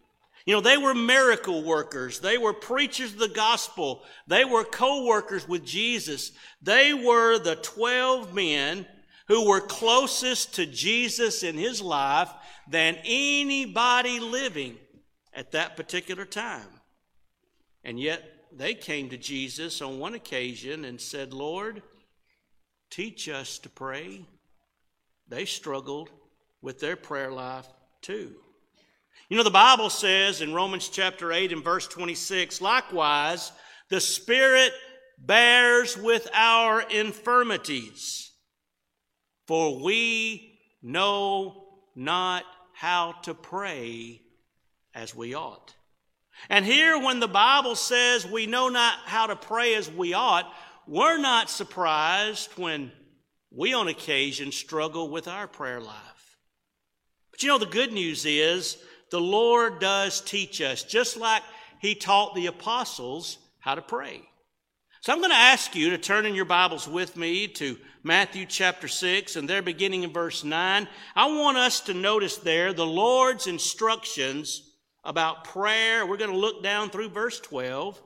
You 0.44 0.55
know, 0.55 0.61
they 0.61 0.77
were 0.77 0.94
miracle 0.94 1.62
workers. 1.62 2.20
They 2.20 2.38
were 2.38 2.55
preachers 2.55 3.12
of 3.12 3.18
the 3.18 3.29
gospel. 3.29 4.03
They 4.27 4.44
were 4.44 4.64
co-workers 4.64 5.46
with 5.46 5.64
Jesus. 5.64 6.33
They 6.62 6.94
were 6.94 7.38
the 7.38 7.57
12 7.57 8.35
men 8.35 8.87
who 9.27 9.46
were 9.46 9.61
closest 9.61 10.55
to 10.55 10.64
Jesus 10.64 11.42
in 11.42 11.57
his 11.57 11.83
life 11.83 12.31
than 12.70 12.96
anybody 13.05 14.20
living 14.20 14.79
at 15.35 15.53
that 15.53 15.77
particular 15.77 16.24
time. 16.24 16.68
And 17.85 18.01
yet 18.01 18.22
they 18.52 18.74
came 18.74 19.08
to 19.11 19.16
Jesus 19.16 19.80
on 19.82 19.98
one 19.98 20.14
occasion 20.14 20.84
and 20.84 21.00
said, 21.00 21.32
Lord, 21.32 21.82
teach 22.90 23.28
us 23.28 23.58
to 23.61 23.68
pray. 23.68 24.24
They 25.28 25.44
struggled 25.44 26.11
with 26.62 26.80
their 26.80 26.96
prayer 26.96 27.30
life 27.30 27.66
too. 28.00 28.34
You 29.28 29.37
know, 29.37 29.42
the 29.42 29.50
Bible 29.50 29.90
says 29.90 30.40
in 30.40 30.54
Romans 30.54 30.88
chapter 30.88 31.32
8 31.32 31.52
and 31.52 31.62
verse 31.62 31.87
26, 31.87 32.61
likewise, 32.61 33.52
the 33.90 34.00
Spirit 34.00 34.72
bears 35.18 35.96
with 35.96 36.28
our 36.32 36.80
infirmities 36.80 38.28
for 39.48 39.82
we 39.82 40.58
know 40.82 41.64
not 41.96 42.44
how 42.74 43.12
to 43.22 43.32
pray 43.32 44.20
as 44.94 45.14
we 45.14 45.34
ought. 45.34 45.74
And 46.48 46.64
here, 46.64 46.98
when 46.98 47.20
the 47.20 47.29
Bible 47.29 47.77
says 47.77 48.27
we 48.27 48.46
know 48.46 48.68
not 48.68 48.98
how 49.05 49.27
to 49.27 49.37
pray 49.37 49.74
as 49.74 49.90
we 49.90 50.14
ought, 50.14 50.51
we're 50.87 51.18
not 51.18 51.51
surprised 51.51 52.51
when 52.57 52.92
we 53.51 53.74
on 53.74 53.88
occasion 53.88 54.53
struggle 54.53 55.11
with 55.11 55.29
our 55.29 55.46
prayer 55.46 55.81
life. 55.81 56.38
But 57.31 57.42
you 57.42 57.48
know, 57.48 57.59
the 57.59 57.66
good 57.66 57.92
news 57.92 58.24
is 58.24 58.79
the 59.11 59.20
Lord 59.20 59.81
does 59.81 60.20
teach 60.20 60.61
us, 60.61 60.83
just 60.83 61.16
like 61.16 61.42
He 61.81 61.94
taught 61.94 62.35
the 62.35 62.46
apostles 62.46 63.38
how 63.61 63.74
to 63.74 63.83
pray. 63.83 64.22
So 65.01 65.12
I'm 65.12 65.20
going 65.20 65.31
to 65.31 65.37
ask 65.37 65.77
you 65.77 65.90
to 65.90 65.98
turn 65.98 66.27
in 66.27 66.35
your 66.35 66.44
Bibles 66.44 66.88
with 66.88 67.16
me 67.16 67.46
to 67.48 67.79
Matthew 68.03 68.46
chapter 68.46 68.88
6, 68.88 69.37
and 69.37 69.48
there 69.48 69.62
beginning 69.62 70.03
in 70.03 70.12
verse 70.12 70.42
9. 70.42 70.88
I 71.14 71.27
want 71.27 71.57
us 71.57 71.81
to 71.83 71.94
notice 71.94 72.37
there 72.37 72.72
the 72.72 72.87
Lord's 72.87 73.46
instructions 73.46 74.67
about 75.04 75.44
prayer. 75.44 76.06
We're 76.06 76.16
going 76.16 76.30
to 76.30 76.37
look 76.37 76.62
down 76.62 76.90
through 76.90 77.11
verse 77.11 77.40
12. 77.40 78.00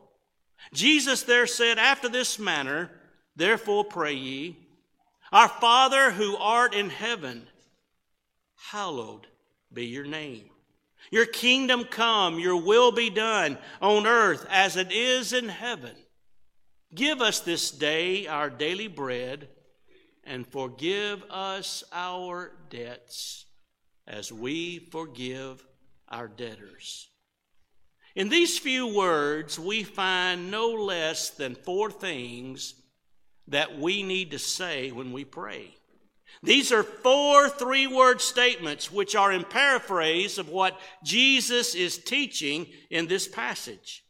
Jesus 0.73 1.23
there 1.23 1.47
said, 1.47 1.79
After 1.79 2.09
this 2.09 2.39
manner, 2.39 2.91
therefore 3.37 3.85
pray 3.85 4.15
ye, 4.15 4.57
Our 5.33 5.49
Father 5.49 6.11
who 6.11 6.37
art 6.37 6.75
in 6.75 6.91
heaven, 6.91 7.47
hallowed 8.71 9.27
be 9.73 9.87
your 9.87 10.07
name. 10.07 10.45
Your 11.11 11.27
kingdom 11.27 11.85
come, 11.85 12.39
your 12.39 12.63
will 12.63 12.93
be 12.93 13.11
done 13.11 13.59
on 13.81 14.07
earth 14.07 14.47
as 14.49 14.77
it 14.77 14.93
is 14.93 15.33
in 15.33 15.49
heaven. 15.49 15.95
Give 16.95 17.21
us 17.21 17.41
this 17.41 17.71
day 17.71 18.27
our 18.27 18.51
daily 18.51 18.89
bread, 18.89 19.49
and 20.25 20.47
forgive 20.47 21.23
us 21.31 21.83
our 21.93 22.53
debts 22.71 23.47
as 24.07 24.33
we 24.33 24.79
forgive 24.79 25.65
our 26.13 26.29
debtors. 26.29 27.09
In 28.15 28.29
these 28.29 28.59
few 28.59 28.95
words, 28.95 29.59
we 29.59 29.83
find 29.83 30.51
no 30.51 30.71
less 30.71 31.31
than 31.31 31.55
four 31.55 31.91
things 31.91 32.75
that 33.49 33.79
we 33.79 34.03
need 34.03 34.31
to 34.33 34.39
say 34.39 34.93
when 34.93 35.13
we 35.13 35.25
pray. 35.25 35.75
These 36.43 36.73
are 36.73 36.83
four 36.83 37.49
three 37.49 37.87
word 37.87 38.21
statements 38.21 38.91
which 38.93 39.15
are 39.15 39.33
in 39.33 39.45
paraphrase 39.45 40.39
of 40.39 40.49
what 40.49 40.79
Jesus 41.05 41.75
is 41.75 41.99
teaching 41.99 42.67
in 42.91 43.07
this 43.07 43.29
passage. 43.29 44.05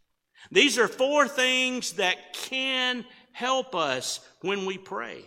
These 0.51 0.79
are 0.79 0.89
four 0.89 1.29
things 1.29 1.93
that 1.95 2.33
can 2.33 3.05
help 3.33 3.75
us 3.75 4.21
when 4.41 4.67
we 4.67 4.79
pray. 4.79 5.25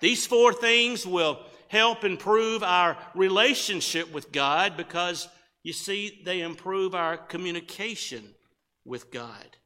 These 0.00 0.26
four 0.26 0.52
things 0.52 1.06
will 1.06 1.38
help 1.68 2.04
improve 2.04 2.62
our 2.62 2.96
relationship 3.14 4.12
with 4.12 4.32
God 4.32 4.76
because, 4.76 5.28
you 5.62 5.72
see, 5.72 6.22
they 6.24 6.40
improve 6.40 6.94
our 6.94 7.16
communication 7.16 8.24
with 8.84 9.10
God. 9.10 9.56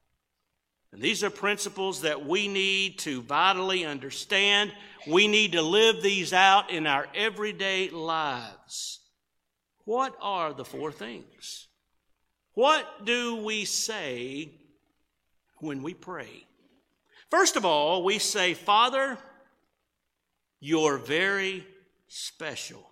And 0.92 1.02
these 1.02 1.24
are 1.24 1.30
principles 1.30 2.02
that 2.02 2.24
we 2.24 2.46
need 2.46 2.98
to 3.00 3.20
vitally 3.22 3.84
understand. 3.84 4.72
We 5.08 5.26
need 5.26 5.52
to 5.52 5.62
live 5.62 6.02
these 6.02 6.32
out 6.32 6.70
in 6.70 6.86
our 6.86 7.08
everyday 7.14 7.90
lives. 7.90 9.00
What 9.84 10.16
are 10.20 10.52
the 10.52 10.64
four 10.64 10.92
things? 10.92 11.66
What 12.54 13.04
do 13.04 13.36
we 13.36 13.64
say 13.64 14.52
when 15.58 15.82
we 15.82 15.94
pray? 15.94 16.46
First 17.28 17.56
of 17.56 17.64
all, 17.64 18.04
we 18.04 18.20
say, 18.20 18.54
Father, 18.54 19.18
you're 20.60 20.98
very 20.98 21.66
special. 22.06 22.88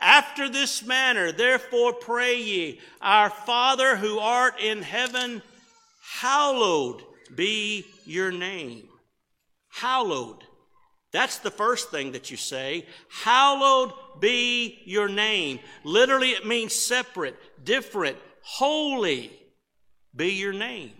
After 0.00 0.48
this 0.48 0.84
manner, 0.84 1.32
therefore 1.32 1.92
pray 1.92 2.40
ye, 2.40 2.80
Our 3.00 3.30
Father 3.30 3.96
who 3.96 4.18
art 4.18 4.60
in 4.60 4.82
heaven, 4.82 5.42
hallowed 6.20 7.02
be 7.34 7.84
your 8.04 8.30
name. 8.30 8.88
Hallowed. 9.70 10.44
That's 11.12 11.38
the 11.38 11.50
first 11.50 11.90
thing 11.90 12.12
that 12.12 12.30
you 12.30 12.36
say. 12.36 12.86
Hallowed 13.10 13.92
be 14.20 14.82
your 14.84 15.08
name. 15.08 15.58
Literally, 15.82 16.30
it 16.30 16.46
means 16.46 16.74
separate, 16.74 17.36
different, 17.64 18.18
Holy 18.42 19.30
be 20.14 20.32
your 20.32 20.52
name. 20.52 20.92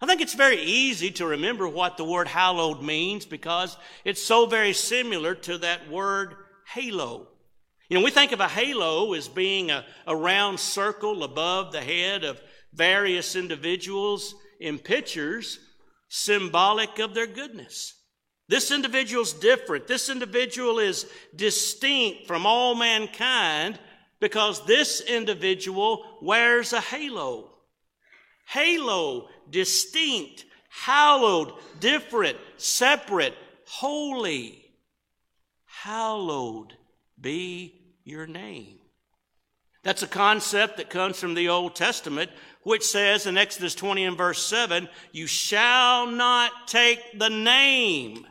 I 0.00 0.06
think 0.06 0.20
it's 0.20 0.34
very 0.34 0.60
easy 0.60 1.10
to 1.12 1.26
remember 1.26 1.66
what 1.66 1.96
the 1.96 2.04
word 2.04 2.28
hallowed 2.28 2.82
means 2.82 3.24
because 3.24 3.76
it's 4.04 4.22
so 4.22 4.46
very 4.46 4.72
similar 4.72 5.34
to 5.34 5.58
that 5.58 5.90
word 5.90 6.34
halo. 6.72 7.26
You 7.88 7.98
know, 7.98 8.04
we 8.04 8.10
think 8.10 8.32
of 8.32 8.40
a 8.40 8.48
halo 8.48 9.14
as 9.14 9.28
being 9.28 9.70
a, 9.70 9.84
a 10.06 10.14
round 10.14 10.60
circle 10.60 11.24
above 11.24 11.72
the 11.72 11.80
head 11.80 12.22
of 12.22 12.40
various 12.72 13.34
individuals 13.34 14.34
in 14.60 14.78
pictures 14.78 15.58
symbolic 16.08 16.98
of 16.98 17.14
their 17.14 17.26
goodness. 17.26 17.94
This 18.48 18.70
individual's 18.70 19.32
different. 19.32 19.86
This 19.86 20.08
individual 20.08 20.78
is 20.78 21.06
distinct 21.34 22.26
from 22.26 22.46
all 22.46 22.74
mankind 22.74 23.78
because 24.20 24.64
this 24.66 25.00
individual 25.00 26.18
wears 26.22 26.72
a 26.72 26.80
halo. 26.80 27.50
Halo, 28.46 29.28
distinct, 29.50 30.46
hallowed, 30.70 31.52
different, 31.80 32.38
separate, 32.56 33.34
holy. 33.66 34.64
Hallowed 35.66 36.74
be 37.20 37.77
your 38.08 38.26
name. 38.26 38.78
That's 39.84 40.02
a 40.02 40.08
concept 40.08 40.76
that 40.76 40.90
comes 40.90 41.18
from 41.18 41.34
the 41.34 41.48
Old 41.48 41.76
Testament, 41.76 42.30
which 42.62 42.82
says 42.82 43.26
in 43.26 43.38
Exodus 43.38 43.74
20 43.74 44.04
and 44.04 44.16
verse 44.16 44.44
7, 44.44 44.88
You 45.12 45.26
shall 45.26 46.06
not 46.06 46.50
take 46.66 47.00
the 47.18 47.30
name 47.30 48.26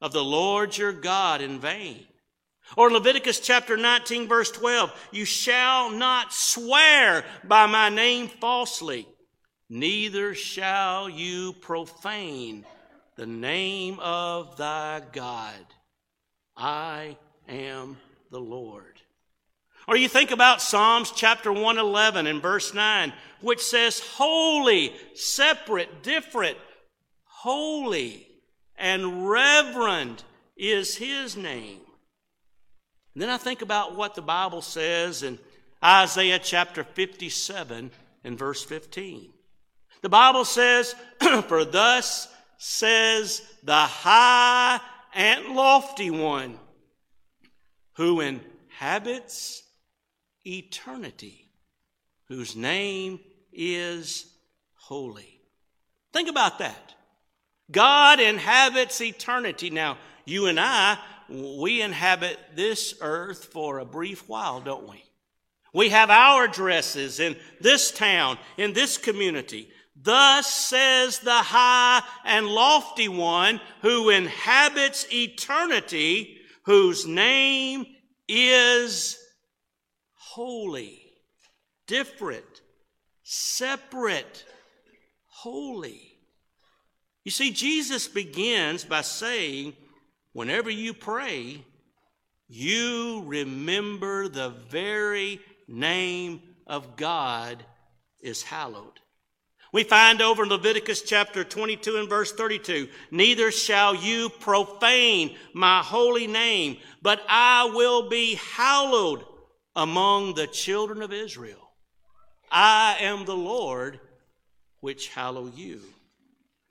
of 0.00 0.12
the 0.12 0.24
Lord 0.24 0.76
your 0.76 0.92
God 0.92 1.40
in 1.40 1.58
vain. 1.58 2.06
Or 2.76 2.90
Leviticus 2.90 3.40
chapter 3.40 3.76
19, 3.76 4.28
verse 4.28 4.50
12, 4.50 4.92
You 5.12 5.24
shall 5.24 5.90
not 5.90 6.32
swear 6.32 7.24
by 7.44 7.66
my 7.66 7.88
name 7.88 8.28
falsely 8.28 9.06
neither 9.68 10.34
shall 10.34 11.08
you 11.08 11.52
profane 11.54 12.64
the 13.16 13.26
name 13.26 13.98
of 14.00 14.56
thy 14.56 15.02
God. 15.12 15.66
I 16.56 17.16
am 17.48 17.96
the 18.30 18.40
Lord. 18.40 19.00
Or 19.86 19.96
you 19.96 20.08
think 20.08 20.30
about 20.30 20.62
Psalms 20.62 21.12
chapter 21.14 21.52
111 21.52 22.26
and 22.26 22.40
verse 22.40 22.72
9, 22.72 23.12
which 23.40 23.60
says, 23.60 24.00
Holy, 24.00 24.94
separate, 25.14 26.02
different, 26.02 26.56
holy, 27.24 28.26
and 28.76 29.28
reverend 29.28 30.22
is 30.56 30.96
his 30.96 31.36
name. 31.36 31.80
And 33.14 33.22
then 33.22 33.30
I 33.30 33.36
think 33.36 33.62
about 33.62 33.94
what 33.94 34.14
the 34.14 34.22
Bible 34.22 34.62
says 34.62 35.22
in 35.22 35.38
Isaiah 35.84 36.38
chapter 36.38 36.82
57 36.82 37.90
and 38.24 38.38
verse 38.38 38.64
15. 38.64 39.30
The 40.00 40.08
Bible 40.08 40.44
says, 40.44 40.94
For 41.46 41.64
thus 41.64 42.28
says 42.56 43.42
the 43.62 43.74
high 43.74 44.80
and 45.14 45.54
lofty 45.54 46.10
one 46.10 46.58
who 47.96 48.20
inhabits 48.20 49.63
eternity, 50.46 51.48
whose 52.28 52.56
name 52.56 53.20
is 53.52 54.26
holy. 54.74 55.40
Think 56.12 56.28
about 56.28 56.58
that. 56.58 56.94
God 57.70 58.20
inhabits 58.20 59.00
eternity. 59.00 59.70
Now, 59.70 59.98
you 60.24 60.46
and 60.46 60.60
I, 60.60 60.98
we 61.28 61.80
inhabit 61.80 62.38
this 62.54 62.94
earth 63.00 63.46
for 63.46 63.78
a 63.78 63.84
brief 63.84 64.28
while, 64.28 64.60
don't 64.60 64.88
we? 64.88 65.02
We 65.72 65.88
have 65.88 66.10
our 66.10 66.44
addresses 66.44 67.18
in 67.18 67.36
this 67.60 67.90
town, 67.90 68.38
in 68.56 68.74
this 68.74 68.96
community. 68.96 69.68
Thus 69.96 70.46
says 70.46 71.18
the 71.18 71.32
high 71.32 72.02
and 72.24 72.46
lofty 72.46 73.08
one 73.08 73.60
who 73.82 74.10
inhabits 74.10 75.06
eternity, 75.12 76.38
whose 76.64 77.06
name 77.06 77.86
is 78.28 79.18
holy, 80.34 81.00
different, 81.86 82.60
separate, 83.22 84.44
holy. 85.26 86.18
You 87.22 87.30
see, 87.30 87.52
Jesus 87.52 88.08
begins 88.08 88.84
by 88.84 89.02
saying, 89.02 89.74
whenever 90.32 90.70
you 90.70 90.92
pray, 90.92 91.64
you 92.48 93.22
remember 93.26 94.26
the 94.26 94.48
very 94.48 95.38
name 95.68 96.42
of 96.66 96.96
God 96.96 97.64
is 98.20 98.42
hallowed. 98.42 98.98
We 99.72 99.84
find 99.84 100.20
over 100.20 100.42
in 100.42 100.48
Leviticus 100.48 101.02
chapter 101.02 101.44
22 101.44 101.96
and 101.96 102.08
verse 102.08 102.32
32, 102.32 102.88
neither 103.12 103.52
shall 103.52 103.94
you 103.94 104.30
profane 104.40 105.36
my 105.52 105.78
holy 105.78 106.26
name, 106.26 106.78
but 107.02 107.20
I 107.28 107.70
will 107.72 108.08
be 108.08 108.34
hallowed 108.34 109.24
among 109.76 110.34
the 110.34 110.46
children 110.46 111.02
of 111.02 111.12
Israel. 111.12 111.70
I 112.50 112.96
am 113.00 113.24
the 113.24 113.36
Lord 113.36 114.00
which 114.80 115.08
hallow 115.08 115.50
you. 115.54 115.80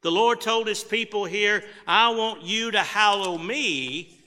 The 0.01 0.11
Lord 0.11 0.41
told 0.41 0.67
his 0.67 0.83
people 0.83 1.25
here, 1.25 1.63
I 1.87 2.09
want 2.09 2.43
you 2.43 2.71
to 2.71 2.79
hallow 2.79 3.37
me 3.37 4.19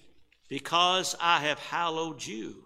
because 0.48 1.14
I 1.20 1.40
have 1.40 1.58
hallowed 1.58 2.24
you. 2.24 2.56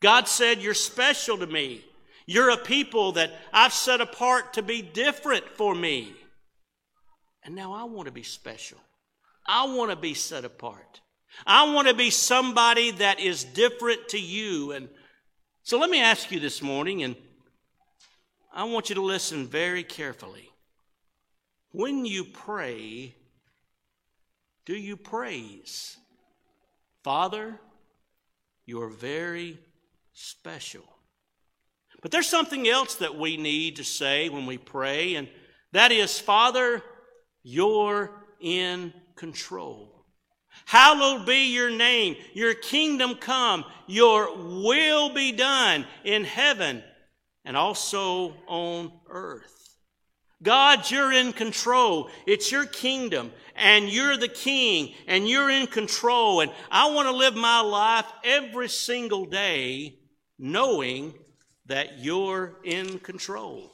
God 0.00 0.28
said, 0.28 0.60
You're 0.60 0.74
special 0.74 1.38
to 1.38 1.46
me. 1.46 1.84
You're 2.26 2.50
a 2.50 2.56
people 2.56 3.12
that 3.12 3.32
I've 3.52 3.72
set 3.72 4.00
apart 4.00 4.54
to 4.54 4.62
be 4.62 4.82
different 4.82 5.48
for 5.56 5.74
me. 5.74 6.12
And 7.44 7.54
now 7.54 7.72
I 7.72 7.84
want 7.84 8.06
to 8.06 8.12
be 8.12 8.22
special. 8.22 8.78
I 9.46 9.66
want 9.74 9.90
to 9.90 9.96
be 9.96 10.14
set 10.14 10.44
apart. 10.44 11.00
I 11.46 11.72
want 11.72 11.88
to 11.88 11.94
be 11.94 12.10
somebody 12.10 12.92
that 12.92 13.18
is 13.18 13.42
different 13.42 14.08
to 14.10 14.20
you. 14.20 14.72
And 14.72 14.88
so 15.62 15.78
let 15.78 15.90
me 15.90 16.00
ask 16.00 16.30
you 16.30 16.40
this 16.40 16.60
morning, 16.60 17.02
and 17.02 17.16
I 18.52 18.64
want 18.64 18.88
you 18.88 18.96
to 18.96 19.02
listen 19.02 19.46
very 19.46 19.84
carefully. 19.84 20.50
When 21.70 22.04
you 22.04 22.24
pray, 22.24 23.14
do 24.66 24.74
you 24.74 24.96
praise? 24.96 25.96
Father, 27.02 27.58
you 28.66 28.82
are 28.82 28.88
very 28.88 29.58
special. 30.12 30.84
But 32.00 32.10
there's 32.10 32.28
something 32.28 32.68
else 32.68 32.96
that 32.96 33.16
we 33.16 33.36
need 33.36 33.76
to 33.76 33.84
say 33.84 34.28
when 34.28 34.46
we 34.46 34.58
pray, 34.58 35.14
and 35.14 35.28
that 35.70 35.92
is, 35.92 36.18
Father, 36.18 36.82
you're 37.42 38.10
in 38.40 38.92
control. 39.14 40.01
Hallowed 40.64 41.26
be 41.26 41.52
your 41.52 41.70
name, 41.70 42.16
your 42.34 42.54
kingdom 42.54 43.14
come, 43.16 43.64
your 43.86 44.34
will 44.36 45.12
be 45.12 45.32
done 45.32 45.86
in 46.04 46.24
heaven 46.24 46.82
and 47.44 47.56
also 47.56 48.34
on 48.46 48.92
earth. 49.08 49.76
God, 50.42 50.90
you're 50.90 51.12
in 51.12 51.32
control. 51.32 52.10
It's 52.26 52.50
your 52.50 52.66
kingdom, 52.66 53.32
and 53.54 53.88
you're 53.88 54.16
the 54.16 54.28
king, 54.28 54.94
and 55.06 55.28
you're 55.28 55.50
in 55.50 55.68
control. 55.68 56.40
And 56.40 56.50
I 56.70 56.90
want 56.90 57.08
to 57.08 57.14
live 57.14 57.36
my 57.36 57.60
life 57.60 58.06
every 58.24 58.68
single 58.68 59.24
day 59.24 59.98
knowing 60.38 61.14
that 61.66 61.98
you're 61.98 62.58
in 62.64 62.98
control. 62.98 63.70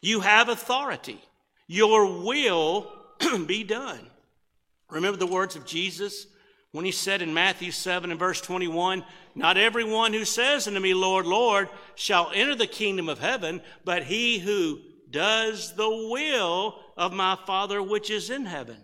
You 0.00 0.20
have 0.20 0.48
authority. 0.48 1.20
Your 1.66 2.22
will 2.22 2.90
be 3.46 3.64
done. 3.64 4.08
Remember 4.90 5.18
the 5.18 5.26
words 5.26 5.56
of 5.56 5.66
Jesus 5.66 6.26
when 6.72 6.84
he 6.84 6.92
said 6.92 7.22
in 7.22 7.32
Matthew 7.34 7.70
7 7.70 8.10
and 8.10 8.18
verse 8.18 8.40
21 8.40 9.04
Not 9.34 9.56
everyone 9.56 10.12
who 10.12 10.24
says 10.24 10.66
unto 10.66 10.80
me, 10.80 10.94
Lord, 10.94 11.26
Lord, 11.26 11.68
shall 11.94 12.30
enter 12.34 12.54
the 12.54 12.66
kingdom 12.66 13.08
of 13.08 13.18
heaven, 13.18 13.60
but 13.84 14.04
he 14.04 14.38
who 14.38 14.80
does 15.10 15.74
the 15.74 15.88
will 15.88 16.78
of 16.96 17.12
my 17.12 17.36
Father 17.46 17.82
which 17.82 18.10
is 18.10 18.30
in 18.30 18.46
heaven. 18.46 18.78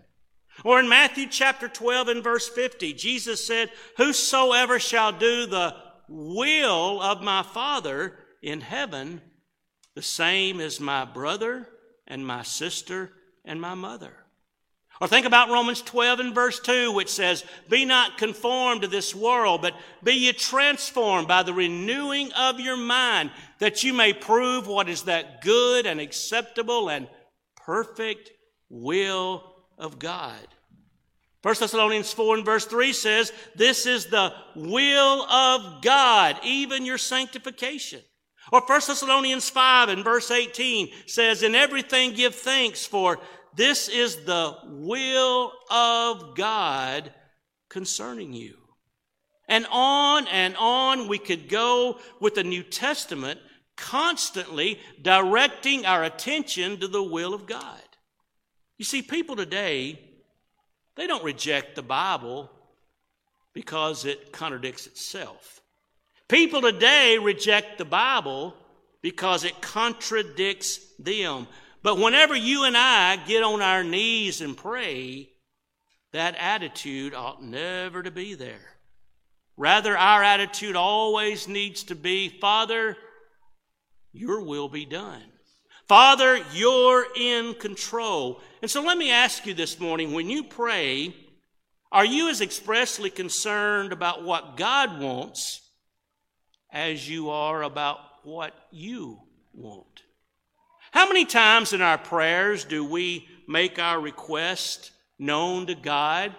Or 0.63 0.79
in 0.79 0.87
Matthew 0.87 1.27
chapter 1.27 1.67
12 1.67 2.07
and 2.07 2.23
verse 2.23 2.47
50, 2.47 2.93
Jesus 2.93 3.45
said, 3.45 3.69
Whosoever 3.97 4.79
shall 4.79 5.11
do 5.11 5.45
the 5.45 5.75
will 6.07 7.01
of 7.01 7.21
my 7.21 7.43
Father 7.43 8.17
in 8.41 8.61
heaven 8.61 9.21
the 9.95 10.01
same 10.01 10.59
is 10.59 10.79
my 10.79 11.05
brother 11.05 11.69
and 12.05 12.27
my 12.27 12.43
sister 12.43 13.13
and 13.45 13.59
my 13.59 13.73
mother. 13.73 14.13
Or 15.01 15.07
think 15.07 15.25
about 15.25 15.49
Romans 15.49 15.81
12 15.81 16.19
and 16.21 16.35
verse 16.35 16.59
2, 16.59 16.93
which 16.93 17.09
says, 17.09 17.43
Be 17.69 17.83
not 17.83 18.17
conformed 18.17 18.83
to 18.83 18.87
this 18.87 19.13
world, 19.13 19.61
but 19.61 19.75
be 20.03 20.13
ye 20.13 20.31
transformed 20.31 21.27
by 21.27 21.43
the 21.43 21.53
renewing 21.53 22.31
of 22.33 22.61
your 22.61 22.77
mind, 22.77 23.31
that 23.59 23.83
you 23.83 23.93
may 23.93 24.13
prove 24.13 24.67
what 24.67 24.87
is 24.87 25.03
that 25.03 25.41
good 25.41 25.85
and 25.85 25.99
acceptable 25.99 26.89
and 26.89 27.09
perfect 27.57 28.31
will 28.69 29.43
of 29.77 29.99
God. 29.99 30.47
1 31.41 31.55
Thessalonians 31.59 32.13
4 32.13 32.37
and 32.37 32.45
verse 32.45 32.65
3 32.65 32.93
says, 32.93 33.33
This 33.53 33.85
is 33.85 34.05
the 34.05 34.33
will 34.55 35.23
of 35.23 35.81
God, 35.81 36.39
even 36.43 36.85
your 36.85 36.97
sanctification 36.97 38.01
or 38.51 38.61
1 38.61 38.81
Thessalonians 38.87 39.49
5 39.49 39.89
and 39.89 40.03
verse 40.03 40.29
18 40.29 40.89
says, 41.07 41.41
In 41.41 41.55
everything 41.55 42.13
give 42.13 42.35
thanks, 42.35 42.85
for 42.85 43.19
This 43.55 43.87
is 43.87 44.25
the 44.25 44.57
will 44.65 45.51
of 45.69 46.35
God 46.35 47.11
concerning 47.69 48.33
you. 48.33 48.57
And 49.47 49.65
on 49.71 50.27
and 50.27 50.55
on 50.57 51.07
we 51.07 51.19
could 51.19 51.47
go 51.49 51.99
with 52.19 52.35
the 52.35 52.43
New 52.43 52.63
Testament, 52.63 53.39
constantly 53.75 54.79
directing 55.01 55.85
our 55.85 56.03
attention 56.03 56.79
to 56.79 56.87
the 56.87 57.03
will 57.03 57.33
of 57.33 57.45
God. 57.45 57.81
You 58.77 58.85
see, 58.85 59.01
people 59.01 59.35
today, 59.35 59.99
they 60.95 61.07
don't 61.07 61.23
reject 61.23 61.75
the 61.75 61.81
Bible 61.81 62.49
because 63.53 64.05
it 64.05 64.33
contradicts 64.33 64.87
itself. 64.87 65.61
People 66.27 66.61
today 66.61 67.17
reject 67.17 67.77
the 67.77 67.85
Bible 67.85 68.53
because 69.01 69.43
it 69.43 69.61
contradicts 69.61 70.79
them. 70.97 71.47
But 71.85 71.99
whenever 71.99 72.35
you 72.35 72.63
and 72.63 72.75
I 72.75 73.15
get 73.15 73.43
on 73.43 73.61
our 73.61 73.83
knees 73.83 74.41
and 74.41 74.57
pray, 74.57 75.29
that 76.13 76.35
attitude 76.35 77.13
ought 77.13 77.43
never 77.43 78.01
to 78.01 78.09
be 78.09 78.33
there. 78.33 78.73
Rather, 79.55 79.95
our 79.95 80.23
attitude 80.23 80.75
always 80.75 81.47
needs 81.47 81.83
to 81.83 81.93
be 81.93 82.27
Father, 82.27 82.97
your 84.13 84.41
will 84.41 84.67
be 84.67 84.83
done. 84.83 85.21
Father, 85.87 86.43
you're 86.55 87.05
in 87.15 87.53
control. 87.53 88.41
And 88.63 88.71
so 88.71 88.81
let 88.81 88.97
me 88.97 89.11
ask 89.11 89.45
you 89.45 89.53
this 89.53 89.79
morning 89.79 90.11
when 90.11 90.27
you 90.27 90.43
pray, 90.43 91.15
are 91.91 92.03
you 92.03 92.31
as 92.31 92.41
expressly 92.41 93.11
concerned 93.11 93.93
about 93.93 94.23
what 94.23 94.57
God 94.57 94.99
wants 94.99 95.61
as 96.73 97.07
you 97.07 97.29
are 97.29 97.61
about 97.61 97.99
what 98.23 98.55
you 98.71 99.19
want? 99.53 100.01
How 100.95 101.09
many 101.09 101.25
times 101.25 101.73
in 101.73 101.81
our 101.81 101.97
prayers 101.97 102.63
do 102.63 102.85
we 102.85 103.27
make 103.49 103.79
our 103.79 103.99
request 103.99 104.91
known 105.19 105.65
to 105.65 105.75
God 105.75 106.33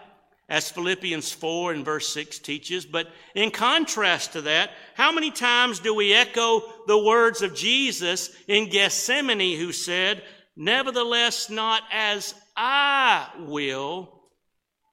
as 0.49 0.71
Philippians 0.71 1.31
4 1.31 1.75
and 1.75 1.85
verse 1.85 2.09
6 2.09 2.39
teaches. 2.39 2.87
But 2.87 3.09
in 3.35 3.51
contrast 3.51 4.33
to 4.33 4.41
that, 4.43 4.71
how 4.95 5.13
many 5.13 5.31
times 5.31 5.81
do 5.81 5.95
we 5.95 6.15
echo 6.15 6.63
the 6.87 6.97
words 6.97 7.43
of 7.43 7.55
Jesus 7.55 8.35
in 8.49 8.71
Gethsemane 8.71 9.59
who 9.59 9.73
said, 9.73 10.23
Nevertheless, 10.57 11.51
not 11.51 11.83
as 11.93 12.35
I 12.57 13.29
will, 13.41 14.23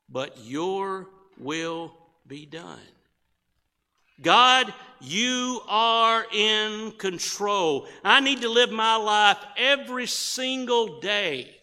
but 0.10 0.38
your 0.44 1.08
will 1.38 1.96
be 2.28 2.46
done. 2.46 2.80
God, 4.24 4.74
you 5.00 5.62
are 5.68 6.26
in 6.32 6.94
control. 6.94 7.88
I 8.04 8.22
need 8.22 8.42
to 8.42 8.50
live 8.50 8.72
my 8.72 8.96
life 8.96 9.38
every 9.58 10.08
single 10.08 11.00
day 11.02 11.56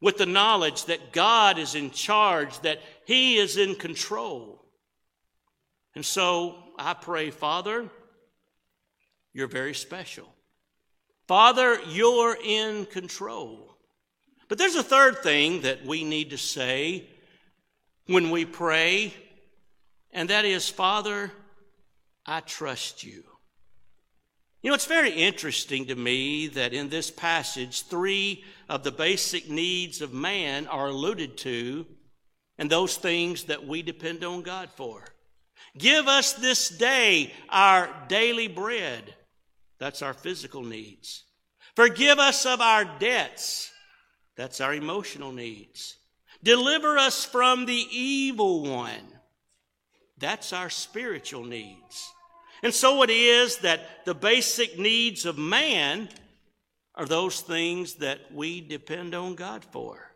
with 0.00 0.18
the 0.18 0.26
knowledge 0.26 0.84
that 0.84 1.12
God 1.12 1.58
is 1.58 1.74
in 1.74 1.90
charge, 1.90 2.60
that 2.60 2.78
He 3.06 3.38
is 3.38 3.56
in 3.56 3.74
control. 3.74 4.64
And 5.94 6.04
so 6.04 6.56
I 6.78 6.94
pray, 6.94 7.30
Father, 7.30 7.88
you're 9.32 9.48
very 9.48 9.74
special. 9.74 10.28
Father, 11.26 11.80
you're 11.88 12.36
in 12.42 12.86
control. 12.86 13.76
But 14.48 14.58
there's 14.58 14.76
a 14.76 14.82
third 14.82 15.18
thing 15.22 15.62
that 15.62 15.84
we 15.84 16.04
need 16.04 16.30
to 16.30 16.38
say 16.38 17.06
when 18.06 18.30
we 18.30 18.44
pray, 18.44 19.12
and 20.12 20.30
that 20.30 20.44
is, 20.44 20.68
Father, 20.68 21.30
I 22.28 22.40
trust 22.40 23.04
you. 23.04 23.24
You 24.60 24.70
know, 24.70 24.74
it's 24.74 24.84
very 24.84 25.12
interesting 25.12 25.86
to 25.86 25.94
me 25.94 26.48
that 26.48 26.74
in 26.74 26.90
this 26.90 27.10
passage, 27.10 27.84
three 27.84 28.44
of 28.68 28.84
the 28.84 28.92
basic 28.92 29.48
needs 29.48 30.02
of 30.02 30.12
man 30.12 30.66
are 30.66 30.88
alluded 30.88 31.38
to, 31.38 31.86
and 32.58 32.68
those 32.68 32.98
things 32.98 33.44
that 33.44 33.66
we 33.66 33.80
depend 33.80 34.24
on 34.24 34.42
God 34.42 34.68
for. 34.76 35.04
Give 35.78 36.06
us 36.06 36.34
this 36.34 36.68
day 36.68 37.32
our 37.48 37.88
daily 38.08 38.48
bread. 38.48 39.14
That's 39.78 40.02
our 40.02 40.14
physical 40.14 40.62
needs. 40.62 41.24
Forgive 41.76 42.18
us 42.18 42.44
of 42.44 42.60
our 42.60 42.84
debts. 42.98 43.70
That's 44.36 44.60
our 44.60 44.74
emotional 44.74 45.32
needs. 45.32 45.96
Deliver 46.42 46.98
us 46.98 47.24
from 47.24 47.64
the 47.64 47.86
evil 47.90 48.64
one. 48.64 49.14
That's 50.18 50.52
our 50.52 50.68
spiritual 50.68 51.44
needs. 51.44 52.12
And 52.62 52.74
so 52.74 53.02
it 53.02 53.10
is 53.10 53.58
that 53.58 54.04
the 54.04 54.14
basic 54.14 54.78
needs 54.78 55.24
of 55.26 55.38
man 55.38 56.08
are 56.94 57.06
those 57.06 57.40
things 57.40 57.94
that 57.94 58.18
we 58.32 58.60
depend 58.60 59.14
on 59.14 59.36
God 59.36 59.64
for. 59.64 60.10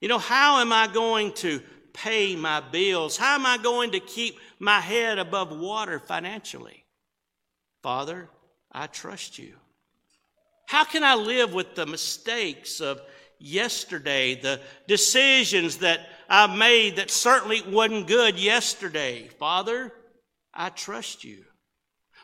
You 0.00 0.08
know, 0.08 0.18
how 0.18 0.60
am 0.60 0.72
I 0.72 0.88
going 0.88 1.32
to 1.34 1.60
pay 1.92 2.34
my 2.34 2.60
bills? 2.60 3.16
How 3.16 3.34
am 3.34 3.46
I 3.46 3.58
going 3.58 3.92
to 3.92 4.00
keep 4.00 4.38
my 4.58 4.80
head 4.80 5.18
above 5.18 5.56
water 5.56 5.98
financially? 5.98 6.84
Father, 7.82 8.28
I 8.70 8.86
trust 8.86 9.38
you. 9.38 9.54
How 10.66 10.84
can 10.84 11.04
I 11.04 11.14
live 11.14 11.52
with 11.52 11.74
the 11.74 11.84
mistakes 11.84 12.80
of 12.80 13.02
yesterday, 13.38 14.36
the 14.36 14.60
decisions 14.88 15.78
that 15.78 16.00
I 16.28 16.46
made 16.46 16.96
that 16.96 17.10
certainly 17.10 17.60
wasn't 17.62 18.06
good 18.06 18.38
yesterday? 18.38 19.28
Father, 19.38 19.92
I 20.54 20.68
trust 20.68 21.24
you. 21.24 21.44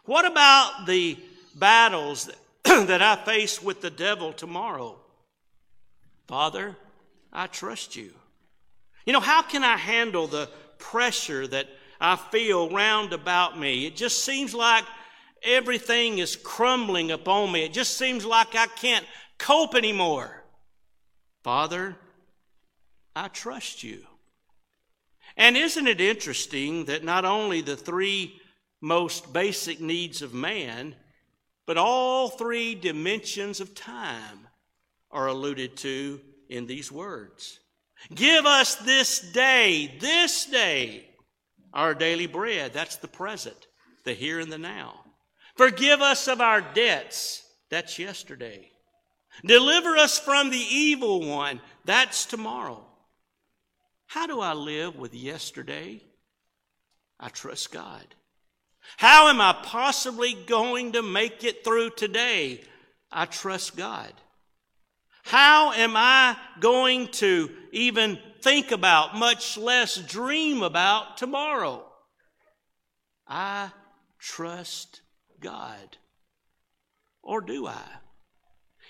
What 0.04 0.24
about 0.24 0.86
the 0.86 1.18
battles 1.54 2.30
that 2.64 3.02
I 3.02 3.16
face 3.24 3.62
with 3.62 3.80
the 3.80 3.90
devil 3.90 4.32
tomorrow? 4.32 4.98
Father, 6.26 6.76
I 7.32 7.46
trust 7.46 7.96
you. 7.96 8.12
You 9.06 9.12
know, 9.12 9.20
how 9.20 9.42
can 9.42 9.64
I 9.64 9.76
handle 9.76 10.26
the 10.26 10.48
pressure 10.78 11.46
that 11.46 11.66
I 12.00 12.16
feel 12.16 12.70
round 12.70 13.12
about 13.12 13.58
me? 13.58 13.86
It 13.86 13.96
just 13.96 14.24
seems 14.24 14.54
like 14.54 14.84
everything 15.42 16.18
is 16.18 16.36
crumbling 16.36 17.10
upon 17.10 17.52
me. 17.52 17.64
It 17.64 17.72
just 17.72 17.96
seems 17.96 18.24
like 18.24 18.54
I 18.54 18.66
can't 18.66 19.06
cope 19.38 19.74
anymore. 19.74 20.44
Father, 21.42 21.96
I 23.16 23.28
trust 23.28 23.82
you. 23.82 24.07
And 25.38 25.56
isn't 25.56 25.86
it 25.86 26.00
interesting 26.00 26.86
that 26.86 27.04
not 27.04 27.24
only 27.24 27.60
the 27.60 27.76
three 27.76 28.38
most 28.80 29.32
basic 29.32 29.80
needs 29.80 30.20
of 30.20 30.34
man, 30.34 30.96
but 31.64 31.78
all 31.78 32.28
three 32.28 32.74
dimensions 32.74 33.60
of 33.60 33.74
time 33.74 34.48
are 35.12 35.28
alluded 35.28 35.76
to 35.78 36.20
in 36.48 36.66
these 36.66 36.90
words. 36.90 37.60
Give 38.12 38.46
us 38.46 38.74
this 38.76 39.20
day, 39.20 39.96
this 40.00 40.44
day, 40.46 41.08
our 41.72 41.94
daily 41.94 42.26
bread. 42.26 42.72
That's 42.72 42.96
the 42.96 43.08
present, 43.08 43.68
the 44.04 44.14
here 44.14 44.40
and 44.40 44.50
the 44.50 44.58
now. 44.58 44.94
Forgive 45.56 46.00
us 46.00 46.26
of 46.26 46.40
our 46.40 46.60
debts. 46.60 47.44
That's 47.70 47.98
yesterday. 47.98 48.70
Deliver 49.44 49.96
us 49.96 50.18
from 50.18 50.50
the 50.50 50.56
evil 50.56 51.28
one. 51.28 51.60
That's 51.84 52.26
tomorrow. 52.26 52.87
How 54.08 54.26
do 54.26 54.40
I 54.40 54.54
live 54.54 54.96
with 54.96 55.14
yesterday? 55.14 56.02
I 57.20 57.28
trust 57.28 57.70
God. 57.72 58.06
How 58.96 59.28
am 59.28 59.38
I 59.38 59.54
possibly 59.62 60.32
going 60.32 60.92
to 60.92 61.02
make 61.02 61.44
it 61.44 61.62
through 61.62 61.90
today? 61.90 62.62
I 63.12 63.26
trust 63.26 63.76
God. 63.76 64.12
How 65.24 65.72
am 65.72 65.94
I 65.94 66.38
going 66.58 67.08
to 67.08 67.50
even 67.70 68.18
think 68.40 68.72
about, 68.72 69.14
much 69.14 69.58
less 69.58 69.98
dream 69.98 70.62
about 70.62 71.18
tomorrow? 71.18 71.84
I 73.26 73.70
trust 74.18 75.02
God. 75.38 75.98
Or 77.22 77.42
do 77.42 77.66
I? 77.66 77.84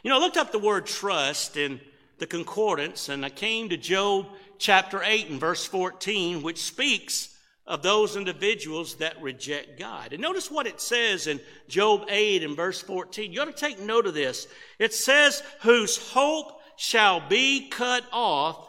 You 0.04 0.10
know, 0.10 0.18
I 0.18 0.20
looked 0.20 0.36
up 0.36 0.52
the 0.52 0.60
word 0.60 0.86
trust 0.86 1.56
in 1.56 1.80
the 2.18 2.26
concordance 2.26 3.08
and 3.08 3.24
I 3.24 3.30
came 3.30 3.68
to 3.70 3.76
Job 3.76 4.26
chapter 4.58 5.02
8 5.02 5.30
and 5.30 5.40
verse 5.40 5.64
14, 5.64 6.42
which 6.42 6.58
speaks 6.62 7.34
of 7.66 7.82
those 7.82 8.16
individuals 8.16 8.96
that 8.96 9.20
reject 9.20 9.78
God. 9.78 10.12
And 10.12 10.22
notice 10.22 10.50
what 10.50 10.66
it 10.66 10.80
says 10.80 11.26
in 11.26 11.38
Job 11.68 12.06
8 12.08 12.42
and 12.42 12.56
verse 12.56 12.80
14. 12.80 13.32
You 13.32 13.42
ought 13.42 13.44
to 13.44 13.52
take 13.52 13.78
note 13.78 14.06
of 14.06 14.14
this. 14.14 14.48
It 14.78 14.94
says, 14.94 15.42
Whose 15.60 15.96
hope 15.96 16.60
shall 16.76 17.20
be 17.28 17.68
cut 17.68 18.04
off, 18.10 18.68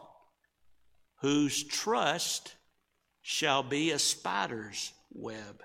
whose 1.22 1.64
trust 1.64 2.56
shall 3.22 3.64
be 3.64 3.92
a 3.92 4.00
spider's 4.00 4.92
web. 5.14 5.64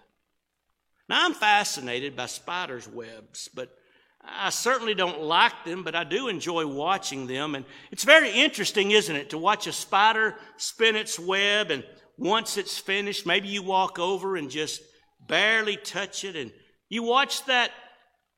Now, 1.09 1.25
I'm 1.25 1.35
fascinated 1.35 2.17
by 2.17 2.27
spiders' 2.27 2.89
webs, 2.89 3.49
but 3.53 3.77
I 4.27 4.51
certainly 4.51 4.95
don't 4.95 5.21
like 5.21 5.65
them, 5.65 5.83
but 5.83 5.95
I 5.95 6.05
do 6.05 6.29
enjoy 6.29 6.67
watching 6.67 7.27
them. 7.27 7.55
And 7.55 7.65
it's 7.91 8.05
very 8.05 8.31
interesting, 8.31 8.91
isn't 8.91 9.15
it, 9.15 9.31
to 9.31 9.39
watch 9.39 9.67
a 9.67 9.73
spider 9.73 10.37
spin 10.57 10.97
its 10.97 11.19
web, 11.19 11.71
and 11.71 11.85
once 12.17 12.57
it's 12.57 12.79
finished, 12.79 13.27
maybe 13.27 13.49
you 13.49 13.63
walk 13.63 13.99
over 13.99 14.37
and 14.37 14.51
just 14.51 14.83
barely 15.21 15.77
touch 15.77 16.25
it, 16.25 16.37
and 16.37 16.53
you 16.89 17.03
watch 17.03 17.45
that, 17.47 17.71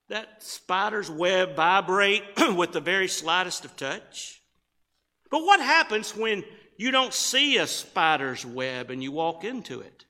that 0.08 0.42
spider's 0.42 1.10
web 1.10 1.54
vibrate 1.56 2.24
with 2.56 2.72
the 2.72 2.80
very 2.80 3.08
slightest 3.08 3.64
of 3.64 3.76
touch. 3.76 4.40
But 5.30 5.44
what 5.44 5.60
happens 5.60 6.16
when 6.16 6.44
you 6.78 6.90
don't 6.90 7.14
see 7.14 7.58
a 7.58 7.66
spider's 7.66 8.44
web 8.44 8.90
and 8.90 9.02
you 9.02 9.12
walk 9.12 9.44
into 9.44 9.80
it? 9.80 10.04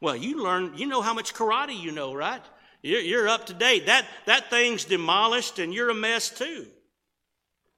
Well, 0.00 0.16
you 0.16 0.42
learn, 0.42 0.76
you 0.76 0.86
know 0.86 1.00
how 1.00 1.14
much 1.14 1.34
karate 1.34 1.78
you 1.78 1.92
know, 1.92 2.12
right? 2.12 2.42
You're, 2.82 3.00
you're 3.00 3.28
up 3.28 3.46
to 3.46 3.54
date. 3.54 3.86
That, 3.86 4.06
that 4.26 4.50
thing's 4.50 4.84
demolished 4.84 5.58
and 5.58 5.72
you're 5.72 5.90
a 5.90 5.94
mess 5.94 6.30
too. 6.30 6.66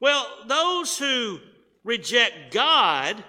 Well, 0.01 0.27
those 0.47 0.99
who 0.99 1.39
reject 1.85 2.53
God, 2.53 3.23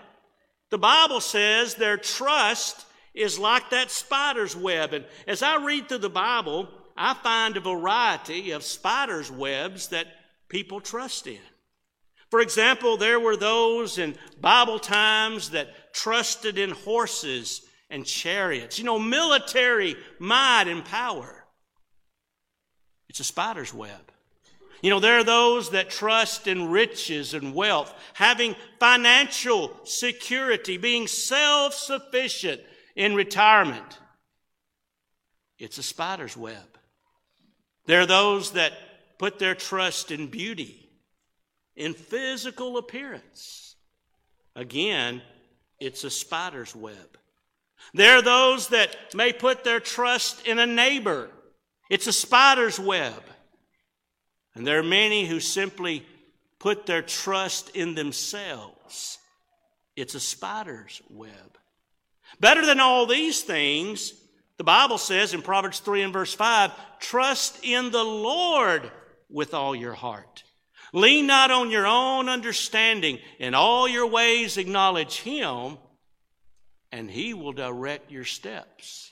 the 0.72 0.78
Bible 0.78 1.22
says 1.22 1.76
their 1.76 1.98
trust 1.98 2.86
is 3.14 3.40
like 3.40 3.70
that 3.70 3.92
spider's 3.92 4.56
web. 4.56 4.94
And 4.94 5.06
as 5.28 5.44
I 5.44 5.58
read 5.64 5.88
through 5.88 6.00
the 6.00 6.10
Bible, 6.10 6.70
I 6.98 7.14
find 7.14 7.56
a 7.56 7.62
variety 7.62 8.52
of 8.52 8.64
spider's 8.64 9.32
webs 9.32 9.90
that 9.90 10.08
people 10.50 10.82
trust 10.82 11.28
in. 11.28 11.40
For 12.32 12.42
example, 12.42 12.98
there 12.98 13.20
were 13.20 13.38
those 13.38 13.98
in 13.98 14.16
Bible 14.42 14.80
times 14.80 15.52
that 15.52 15.94
trusted 15.94 16.58
in 16.58 16.72
horses 16.72 17.62
and 17.90 18.06
chariots, 18.06 18.80
you 18.80 18.86
know, 18.86 19.00
military 19.00 19.96
might 20.20 20.68
and 20.68 20.84
power. 20.84 21.45
It's 23.16 23.22
a 23.22 23.24
spider's 23.24 23.74
web. 23.74 24.12
You 24.82 24.90
know, 24.90 25.00
there 25.00 25.18
are 25.18 25.24
those 25.24 25.70
that 25.70 25.90
trust 25.90 26.48
in 26.48 26.70
riches 26.70 27.34
and 27.34 27.56
wealth, 27.56 27.94
having 28.14 28.58
financial 28.78 29.72
security, 29.86 30.76
being 30.76 31.08
self 31.08 31.74
sufficient 31.74 32.60
in 32.94 33.16
retirement. 33.16 34.00
It's 35.58 35.78
a 35.78 35.84
spider's 35.84 36.36
web. 36.36 36.78
There 37.86 38.02
are 38.02 38.06
those 38.06 38.52
that 38.52 38.74
put 39.18 39.40
their 39.40 39.56
trust 39.56 40.12
in 40.12 40.28
beauty, 40.28 40.90
in 41.78 41.94
physical 41.94 42.78
appearance. 42.78 43.78
Again, 44.58 45.22
it's 45.80 46.04
a 46.04 46.10
spider's 46.10 46.76
web. 46.76 47.18
There 47.94 48.18
are 48.18 48.22
those 48.22 48.68
that 48.70 48.94
may 49.16 49.32
put 49.32 49.64
their 49.64 49.80
trust 49.80 50.46
in 50.46 50.60
a 50.60 50.66
neighbor. 50.66 51.30
It's 51.90 52.08
a 52.08 52.14
spider's 52.14 52.80
web. 52.80 53.22
And 54.56 54.66
there 54.66 54.80
are 54.80 54.84
many 54.84 55.26
who 55.26 55.40
simply 55.40 56.06
put 56.60 56.86
their 56.86 57.02
trust 57.02 57.76
in 57.76 57.96
themselves. 57.96 59.20
It's 59.96 60.16
a 60.16 60.20
spider's 60.20 61.02
web. 61.10 61.58
Better 62.40 62.66
than 62.66 62.80
all 62.80 63.06
these 63.06 63.42
things, 63.42 64.14
the 64.58 64.64
Bible 64.64 64.98
says 64.98 65.34
in 65.34 65.42
Proverbs 65.42 65.80
3 65.80 66.04
and 66.04 66.14
verse 66.14 66.34
5 66.34 66.72
trust 67.00 67.60
in 67.64 67.92
the 67.92 68.04
Lord 68.04 68.90
with 69.30 69.54
all 69.54 69.76
your 69.76 69.94
heart. 69.94 70.44
Lean 70.94 71.28
not 71.28 71.52
on 71.52 71.72
your 71.72 71.86
own 71.86 72.30
understanding. 72.30 73.20
In 73.40 73.54
all 73.54 73.88
your 73.88 74.08
ways 74.08 74.58
acknowledge 74.58 75.20
Him, 75.20 75.78
and 76.92 77.12
He 77.12 77.34
will 77.34 77.52
direct 77.52 78.12
your 78.12 78.24
steps. 78.24 79.12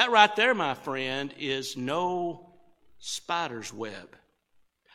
That 0.00 0.10
right 0.10 0.34
there, 0.34 0.54
my 0.54 0.72
friend, 0.72 1.34
is 1.38 1.76
no 1.76 2.54
spider's 3.00 3.70
web. 3.70 4.16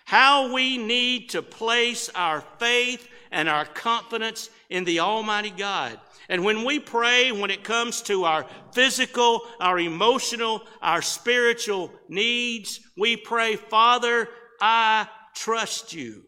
How 0.04 0.52
we 0.52 0.80
need 0.80 1.30
to 1.30 1.44
place 1.44 2.10
our 2.16 2.42
faith 2.58 3.08
and 3.30 3.48
our 3.48 3.66
confidence 3.66 4.50
in 4.68 4.84
the 4.84 5.02
Almighty 5.02 5.52
God. 5.56 6.00
And 6.28 6.44
when 6.44 6.66
we 6.66 6.80
pray, 6.80 7.32
when 7.32 7.52
it 7.52 7.64
comes 7.64 8.02
to 8.02 8.24
our 8.24 8.48
physical, 8.72 9.42
our 9.60 9.78
emotional, 9.78 10.64
our 10.82 11.04
spiritual 11.04 11.92
needs, 12.10 12.80
we 12.98 13.16
pray, 13.16 13.58
Father, 13.58 14.28
I 14.60 15.08
trust 15.36 15.94
you. 15.94 16.24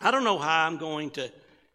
I 0.00 0.12
don't 0.12 0.22
know 0.22 0.38
how 0.38 0.68
I'm 0.68 0.76
going 0.76 1.10
to 1.10 1.32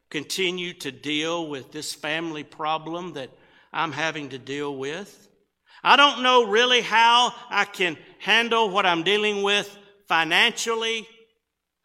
continue 0.09 0.71
to 0.75 0.91
deal 0.93 1.49
with 1.49 1.73
this 1.73 1.93
family 1.93 2.45
problem 2.45 3.11
that 3.15 3.29
I'm 3.73 3.91
having 3.91 4.29
to 4.29 4.37
deal 4.37 4.77
with. 4.77 5.27
I 5.83 5.95
don't 5.95 6.23
know 6.23 6.45
really 6.45 6.81
how 6.81 7.33
I 7.49 7.65
can 7.65 7.97
handle 8.19 8.69
what 8.69 8.85
I'm 8.85 9.03
dealing 9.03 9.43
with 9.43 9.77
financially. 10.07 11.07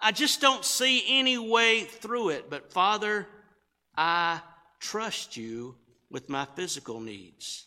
I 0.01 0.13
just 0.13 0.41
don't 0.41 0.65
see 0.65 1.05
any 1.21 1.39
way 1.39 1.85
through 1.85 2.31
it. 2.31 2.51
But 2.51 2.73
Father, 2.73 3.27
I 3.97 4.41
trust 4.81 5.37
you 5.37 5.77
with 6.11 6.29
my 6.29 6.47
physical 6.57 7.01
needs. 7.01 7.67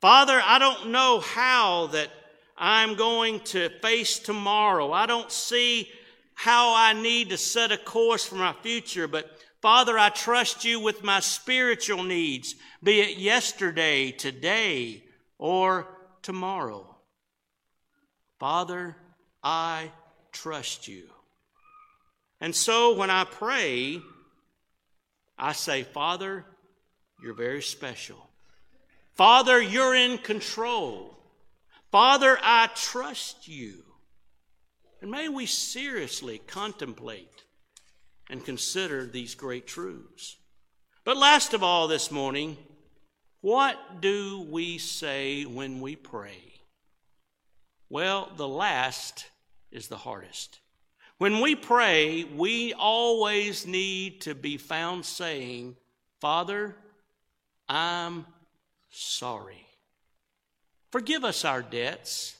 Father, 0.00 0.40
I 0.44 0.58
don't 0.58 0.90
know 0.90 1.20
how 1.20 1.88
that 1.88 2.10
I'm 2.56 2.94
going 2.94 3.40
to 3.40 3.70
face 3.80 4.18
tomorrow. 4.18 4.92
I 4.92 5.06
don't 5.06 5.30
see 5.32 5.88
how 6.34 6.74
I 6.76 6.92
need 6.92 7.30
to 7.30 7.36
set 7.36 7.72
a 7.72 7.78
course 7.78 8.24
for 8.24 8.34
my 8.34 8.52
future, 8.62 9.08
but 9.08 9.30
Father, 9.62 9.98
I 9.98 10.10
trust 10.10 10.64
you 10.64 10.78
with 10.78 11.02
my 11.02 11.20
spiritual 11.20 12.02
needs, 12.02 12.54
be 12.82 13.00
it 13.00 13.16
yesterday, 13.16 14.10
today, 14.10 15.03
or 15.38 15.86
tomorrow. 16.22 16.96
Father, 18.38 18.96
I 19.42 19.90
trust 20.32 20.88
you. 20.88 21.04
And 22.40 22.54
so 22.54 22.94
when 22.94 23.10
I 23.10 23.24
pray, 23.24 24.00
I 25.38 25.52
say, 25.52 25.82
Father, 25.82 26.44
you're 27.22 27.34
very 27.34 27.62
special. 27.62 28.28
Father, 29.14 29.60
you're 29.60 29.94
in 29.94 30.18
control. 30.18 31.16
Father, 31.90 32.36
I 32.42 32.68
trust 32.74 33.46
you. 33.46 33.84
And 35.00 35.10
may 35.10 35.28
we 35.28 35.46
seriously 35.46 36.38
contemplate 36.46 37.44
and 38.28 38.44
consider 38.44 39.06
these 39.06 39.34
great 39.34 39.66
truths. 39.66 40.36
But 41.04 41.16
last 41.16 41.54
of 41.54 41.62
all, 41.62 41.88
this 41.88 42.10
morning, 42.10 42.56
what 43.44 44.00
do 44.00 44.40
we 44.48 44.78
say 44.78 45.44
when 45.44 45.82
we 45.82 45.96
pray? 45.96 46.54
Well, 47.90 48.32
the 48.38 48.48
last 48.48 49.26
is 49.70 49.88
the 49.88 49.98
hardest. 49.98 50.60
When 51.18 51.42
we 51.42 51.54
pray, 51.54 52.24
we 52.24 52.72
always 52.72 53.66
need 53.66 54.22
to 54.22 54.34
be 54.34 54.56
found 54.56 55.04
saying, 55.04 55.76
Father, 56.22 56.74
I'm 57.68 58.24
sorry. 58.88 59.66
Forgive 60.90 61.22
us 61.22 61.44
our 61.44 61.60
debts 61.60 62.38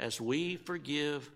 as 0.00 0.22
we 0.22 0.56
forgive 0.56 1.30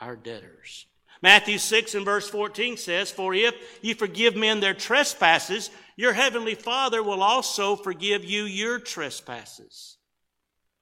our 0.00 0.16
debtors. 0.16 0.86
Matthew 1.24 1.56
6 1.56 1.94
and 1.94 2.04
verse 2.04 2.28
14 2.28 2.76
says, 2.76 3.10
For 3.10 3.32
if 3.32 3.54
you 3.80 3.94
forgive 3.94 4.36
men 4.36 4.60
their 4.60 4.74
trespasses, 4.74 5.70
your 5.96 6.12
heavenly 6.12 6.54
Father 6.54 7.02
will 7.02 7.22
also 7.22 7.76
forgive 7.76 8.26
you 8.26 8.44
your 8.44 8.78
trespasses. 8.78 9.96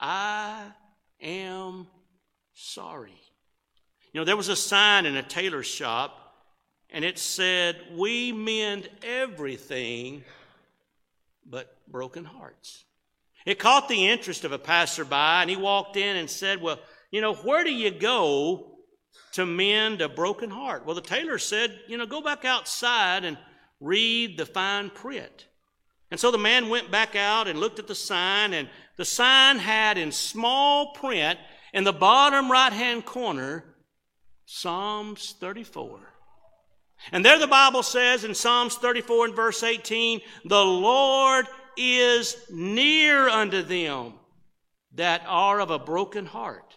I 0.00 0.64
am 1.20 1.86
sorry. 2.54 3.14
You 4.12 4.20
know, 4.20 4.24
there 4.24 4.36
was 4.36 4.48
a 4.48 4.56
sign 4.56 5.06
in 5.06 5.14
a 5.14 5.22
tailor 5.22 5.62
shop, 5.62 6.34
and 6.90 7.04
it 7.04 7.20
said, 7.20 7.80
We 7.92 8.32
mend 8.32 8.88
everything 9.04 10.24
but 11.46 11.72
broken 11.86 12.24
hearts. 12.24 12.84
It 13.46 13.60
caught 13.60 13.88
the 13.88 14.08
interest 14.08 14.42
of 14.42 14.50
a 14.50 14.58
passerby, 14.58 15.14
and 15.14 15.48
he 15.48 15.54
walked 15.54 15.96
in 15.96 16.16
and 16.16 16.28
said, 16.28 16.60
Well, 16.60 16.80
you 17.12 17.20
know, 17.20 17.34
where 17.34 17.62
do 17.62 17.72
you 17.72 17.92
go 17.92 18.71
to 19.32 19.46
mend 19.46 20.00
a 20.00 20.08
broken 20.08 20.50
heart? 20.50 20.84
Well, 20.84 20.94
the 20.94 21.00
tailor 21.00 21.38
said, 21.38 21.78
You 21.88 21.98
know, 21.98 22.06
go 22.06 22.20
back 22.20 22.44
outside 22.44 23.24
and 23.24 23.38
read 23.80 24.38
the 24.38 24.46
fine 24.46 24.90
print. 24.90 25.48
And 26.10 26.20
so 26.20 26.30
the 26.30 26.38
man 26.38 26.68
went 26.68 26.90
back 26.90 27.16
out 27.16 27.48
and 27.48 27.58
looked 27.58 27.78
at 27.78 27.86
the 27.86 27.94
sign, 27.94 28.52
and 28.52 28.68
the 28.96 29.04
sign 29.04 29.58
had 29.58 29.96
in 29.96 30.12
small 30.12 30.92
print 30.92 31.38
in 31.72 31.84
the 31.84 31.92
bottom 31.92 32.50
right 32.50 32.72
hand 32.72 33.06
corner 33.06 33.64
Psalms 34.44 35.34
34. 35.40 36.00
And 37.10 37.24
there 37.24 37.38
the 37.38 37.46
Bible 37.46 37.82
says 37.82 38.24
in 38.24 38.34
Psalms 38.34 38.76
34 38.76 39.26
and 39.26 39.34
verse 39.34 39.62
18, 39.62 40.20
the 40.44 40.64
Lord 40.64 41.46
is 41.76 42.36
near 42.50 43.28
unto 43.28 43.62
them 43.62 44.14
that 44.94 45.22
are 45.26 45.60
of 45.60 45.70
a 45.70 45.78
broken 45.78 46.26
heart. 46.26 46.76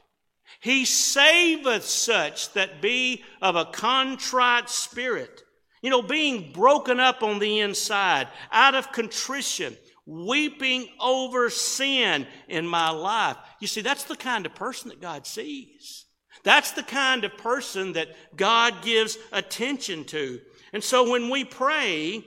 He 0.60 0.86
saveth 0.86 1.86
such 1.86 2.54
that 2.54 2.82
be 2.82 3.24
of 3.42 3.56
a 3.56 3.66
contrite 3.66 4.70
spirit. 4.70 5.44
You 5.82 5.90
know, 5.90 6.02
being 6.02 6.52
broken 6.52 7.00
up 7.00 7.22
on 7.22 7.40
the 7.40 7.60
inside, 7.60 8.28
out 8.52 8.74
of 8.74 8.92
contrition, 8.92 9.78
weeping 10.06 10.88
over 11.00 11.50
sin 11.50 12.26
in 12.48 12.68
my 12.68 12.90
life. 12.90 13.38
You 13.60 13.68
see, 13.68 13.82
that's 13.82 14.06
the 14.06 14.16
kind 14.16 14.46
of 14.46 14.56
person 14.56 14.90
that 14.90 15.02
God 15.02 15.28
sees. 15.28 16.06
That's 16.44 16.72
the 16.72 16.84
kind 16.84 17.24
of 17.24 17.38
person 17.38 17.94
that 17.94 18.10
God 18.36 18.84
gives 18.84 19.18
attention 19.32 20.06
to. 20.06 20.40
And 20.74 20.84
so 20.84 21.12
when 21.12 21.30
we 21.30 21.44
pray, 21.44 22.24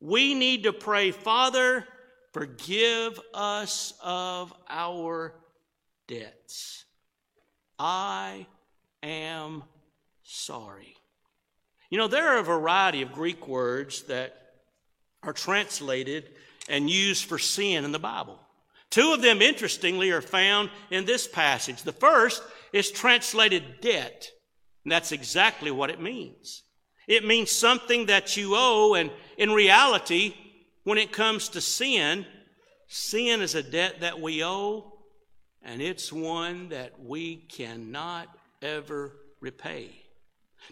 we 0.00 0.34
need 0.34 0.64
to 0.64 0.72
pray, 0.72 1.10
Father, 1.10 1.86
forgive 2.32 3.20
us 3.34 3.94
of 4.02 4.52
our 4.68 5.34
debts. 6.06 6.85
I 7.78 8.46
am 9.02 9.64
sorry. 10.22 10.96
You 11.90 11.98
know, 11.98 12.08
there 12.08 12.28
are 12.28 12.38
a 12.38 12.44
variety 12.44 13.02
of 13.02 13.12
Greek 13.12 13.46
words 13.46 14.02
that 14.04 14.34
are 15.22 15.32
translated 15.32 16.30
and 16.68 16.90
used 16.90 17.24
for 17.24 17.38
sin 17.38 17.84
in 17.84 17.92
the 17.92 17.98
Bible. 17.98 18.38
Two 18.90 19.12
of 19.12 19.22
them, 19.22 19.42
interestingly, 19.42 20.10
are 20.10 20.22
found 20.22 20.70
in 20.90 21.04
this 21.04 21.26
passage. 21.26 21.82
The 21.82 21.92
first 21.92 22.42
is 22.72 22.90
translated 22.90 23.80
debt, 23.80 24.30
and 24.84 24.92
that's 24.92 25.12
exactly 25.12 25.70
what 25.70 25.90
it 25.90 26.00
means. 26.00 26.62
It 27.06 27.24
means 27.24 27.50
something 27.50 28.06
that 28.06 28.36
you 28.36 28.54
owe, 28.56 28.94
and 28.94 29.10
in 29.36 29.50
reality, 29.52 30.34
when 30.84 30.98
it 30.98 31.12
comes 31.12 31.48
to 31.50 31.60
sin, 31.60 32.26
sin 32.88 33.40
is 33.40 33.54
a 33.54 33.62
debt 33.62 34.00
that 34.00 34.20
we 34.20 34.44
owe, 34.44 34.95
and 35.66 35.82
it's 35.82 36.12
one 36.12 36.68
that 36.68 36.92
we 37.04 37.36
cannot 37.36 38.28
ever 38.62 39.12
repay. 39.40 39.90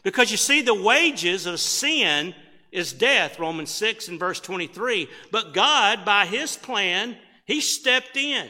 Because 0.04 0.30
you 0.30 0.36
see, 0.36 0.62
the 0.62 0.72
wages 0.72 1.46
of 1.46 1.60
sin 1.60 2.32
is 2.70 2.92
death, 2.92 3.38
Romans 3.38 3.70
6 3.70 4.08
and 4.08 4.20
verse 4.20 4.40
23. 4.40 5.08
But 5.32 5.52
God, 5.52 6.04
by 6.04 6.26
His 6.26 6.56
plan, 6.56 7.16
He 7.44 7.60
stepped 7.60 8.16
in. 8.16 8.48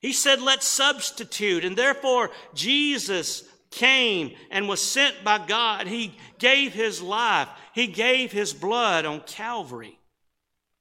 He 0.00 0.12
said, 0.12 0.42
let's 0.42 0.66
substitute. 0.66 1.64
And 1.64 1.76
therefore, 1.76 2.30
Jesus 2.54 3.44
came 3.70 4.32
and 4.50 4.68
was 4.68 4.82
sent 4.82 5.22
by 5.24 5.44
God. 5.46 5.86
He 5.86 6.16
gave 6.38 6.72
His 6.72 7.00
life. 7.00 7.48
He 7.72 7.86
gave 7.86 8.32
His 8.32 8.52
blood 8.52 9.04
on 9.04 9.20
Calvary 9.20 9.98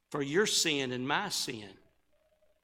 for 0.09 0.23
your 0.23 0.47
sin 0.47 0.91
and 0.91 1.07
my 1.07 1.29
sin. 1.29 1.69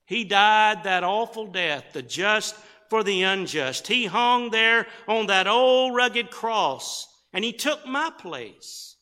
He 0.06 0.24
died 0.24 0.84
that 0.84 1.04
awful 1.04 1.48
death, 1.48 1.94
the 1.94 2.02
just 2.02 2.56
for 2.90 3.04
the 3.04 3.24
unjust. 3.24 3.88
He 3.88 4.06
hung 4.06 4.50
there 4.50 4.88
on 5.08 5.28
that 5.28 5.48
old 5.48 5.96
rugged 5.96 6.30
cross 6.30 7.08
and 7.34 7.44
he 7.44 7.52
took 7.52 7.86
my 7.88 8.12
place. 8.18 8.96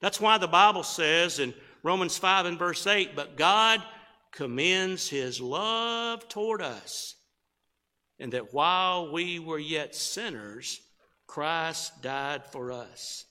That's 0.00 0.20
why 0.20 0.38
the 0.38 0.48
Bible 0.48 0.82
says 0.82 1.38
in 1.38 1.54
Romans 1.82 2.18
5 2.18 2.46
and 2.46 2.58
verse 2.58 2.86
8, 2.86 3.14
but 3.14 3.36
God 3.36 3.82
commends 4.32 5.08
his 5.08 5.40
love 5.40 6.28
toward 6.28 6.60
us, 6.60 7.14
and 8.18 8.32
that 8.32 8.52
while 8.52 9.12
we 9.12 9.38
were 9.38 9.58
yet 9.58 9.94
sinners, 9.94 10.80
Christ 11.26 12.02
died 12.02 12.44
for 12.44 12.72
us. 12.72 13.24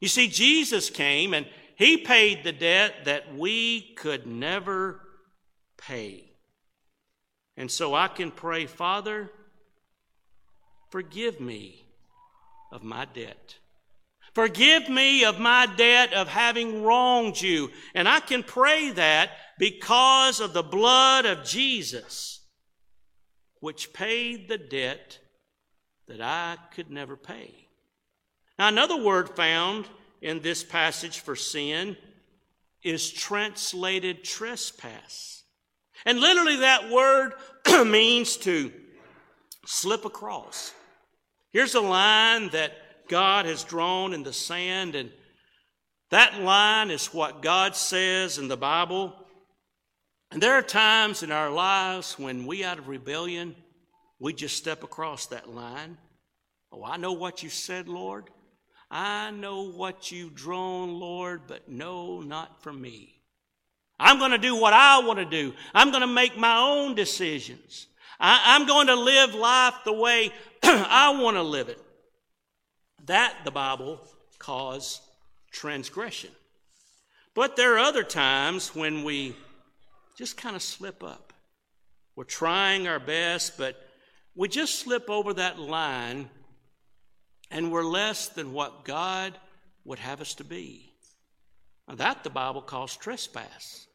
You 0.00 0.08
see, 0.08 0.28
Jesus 0.28 0.90
came 0.90 1.32
and 1.34 1.46
he 1.76 1.96
paid 1.96 2.44
the 2.44 2.52
debt 2.52 3.06
that 3.06 3.34
we 3.34 3.94
could 3.94 4.26
never 4.26 5.00
pay. 5.78 6.31
And 7.56 7.70
so 7.70 7.94
I 7.94 8.08
can 8.08 8.30
pray, 8.30 8.66
Father, 8.66 9.30
forgive 10.90 11.40
me 11.40 11.86
of 12.70 12.82
my 12.82 13.04
debt. 13.04 13.56
Forgive 14.34 14.88
me 14.88 15.24
of 15.24 15.38
my 15.38 15.66
debt 15.66 16.14
of 16.14 16.28
having 16.28 16.82
wronged 16.82 17.40
you. 17.40 17.70
And 17.94 18.08
I 18.08 18.20
can 18.20 18.42
pray 18.42 18.90
that 18.90 19.30
because 19.58 20.40
of 20.40 20.54
the 20.54 20.62
blood 20.62 21.26
of 21.26 21.44
Jesus, 21.44 22.40
which 23.60 23.92
paid 23.92 24.48
the 24.48 24.58
debt 24.58 25.18
that 26.08 26.22
I 26.22 26.56
could 26.74 26.90
never 26.90 27.16
pay. 27.16 27.54
Now, 28.58 28.68
another 28.68 29.02
word 29.02 29.36
found 29.36 29.86
in 30.22 30.40
this 30.40 30.64
passage 30.64 31.20
for 31.20 31.36
sin 31.36 31.96
is 32.82 33.10
translated 33.10 34.24
trespass. 34.24 35.41
And 36.04 36.20
literally, 36.20 36.56
that 36.56 36.90
word 36.90 37.32
means 37.86 38.36
to 38.38 38.72
slip 39.66 40.04
across. 40.04 40.72
Here's 41.52 41.74
a 41.74 41.80
line 41.80 42.48
that 42.50 42.72
God 43.08 43.46
has 43.46 43.64
drawn 43.64 44.12
in 44.14 44.22
the 44.22 44.32
sand, 44.32 44.94
and 44.94 45.10
that 46.10 46.40
line 46.40 46.90
is 46.90 47.06
what 47.06 47.42
God 47.42 47.76
says 47.76 48.38
in 48.38 48.48
the 48.48 48.56
Bible. 48.56 49.14
And 50.30 50.42
there 50.42 50.54
are 50.54 50.62
times 50.62 51.22
in 51.22 51.30
our 51.30 51.50
lives 51.50 52.18
when 52.18 52.46
we, 52.46 52.64
out 52.64 52.78
of 52.78 52.88
rebellion, 52.88 53.54
we 54.18 54.32
just 54.32 54.56
step 54.56 54.82
across 54.82 55.26
that 55.26 55.48
line. 55.48 55.98
Oh, 56.72 56.84
I 56.84 56.96
know 56.96 57.12
what 57.12 57.42
you 57.42 57.50
said, 57.50 57.86
Lord. 57.86 58.30
I 58.90 59.30
know 59.30 59.70
what 59.70 60.10
you've 60.10 60.34
drawn, 60.34 60.98
Lord, 60.98 61.42
but 61.46 61.68
no, 61.68 62.20
not 62.20 62.62
for 62.62 62.72
me. 62.72 63.21
I'm 64.02 64.18
going 64.18 64.32
to 64.32 64.38
do 64.38 64.56
what 64.56 64.72
I 64.72 64.98
want 64.98 65.20
to 65.20 65.24
do. 65.24 65.54
I'm 65.72 65.90
going 65.90 66.00
to 66.00 66.08
make 66.08 66.36
my 66.36 66.58
own 66.58 66.96
decisions. 66.96 67.86
I, 68.18 68.56
am 68.56 68.66
going 68.66 68.88
to 68.88 68.96
live 68.96 69.32
life 69.32 69.74
the 69.84 69.92
way 69.92 70.32
I 70.64 71.16
want 71.22 71.36
to 71.36 71.42
live 71.42 71.68
it. 71.68 71.78
That, 73.06 73.36
the 73.44 73.52
Bible 73.52 74.00
calls 74.40 75.00
transgression. 75.52 76.30
But 77.32 77.54
there 77.54 77.76
are 77.76 77.78
other 77.78 78.02
times 78.02 78.74
when 78.74 79.04
we 79.04 79.36
just 80.18 80.36
kind 80.36 80.56
of 80.56 80.62
slip 80.62 81.04
up. 81.04 81.32
We're 82.16 82.24
trying 82.24 82.88
our 82.88 82.98
best, 82.98 83.56
but 83.56 83.76
we 84.34 84.48
just 84.48 84.80
slip 84.80 85.10
over 85.10 85.32
that 85.34 85.60
line 85.60 86.28
and 87.52 87.70
we're 87.70 87.84
less 87.84 88.26
than 88.26 88.52
what 88.52 88.84
God 88.84 89.38
would 89.84 90.00
have 90.00 90.20
us 90.20 90.34
to 90.34 90.44
be. 90.44 90.92
Now, 91.86 91.94
that 91.94 92.24
the 92.24 92.30
Bible 92.30 92.62
calls 92.62 92.96
trespass. 92.96 93.86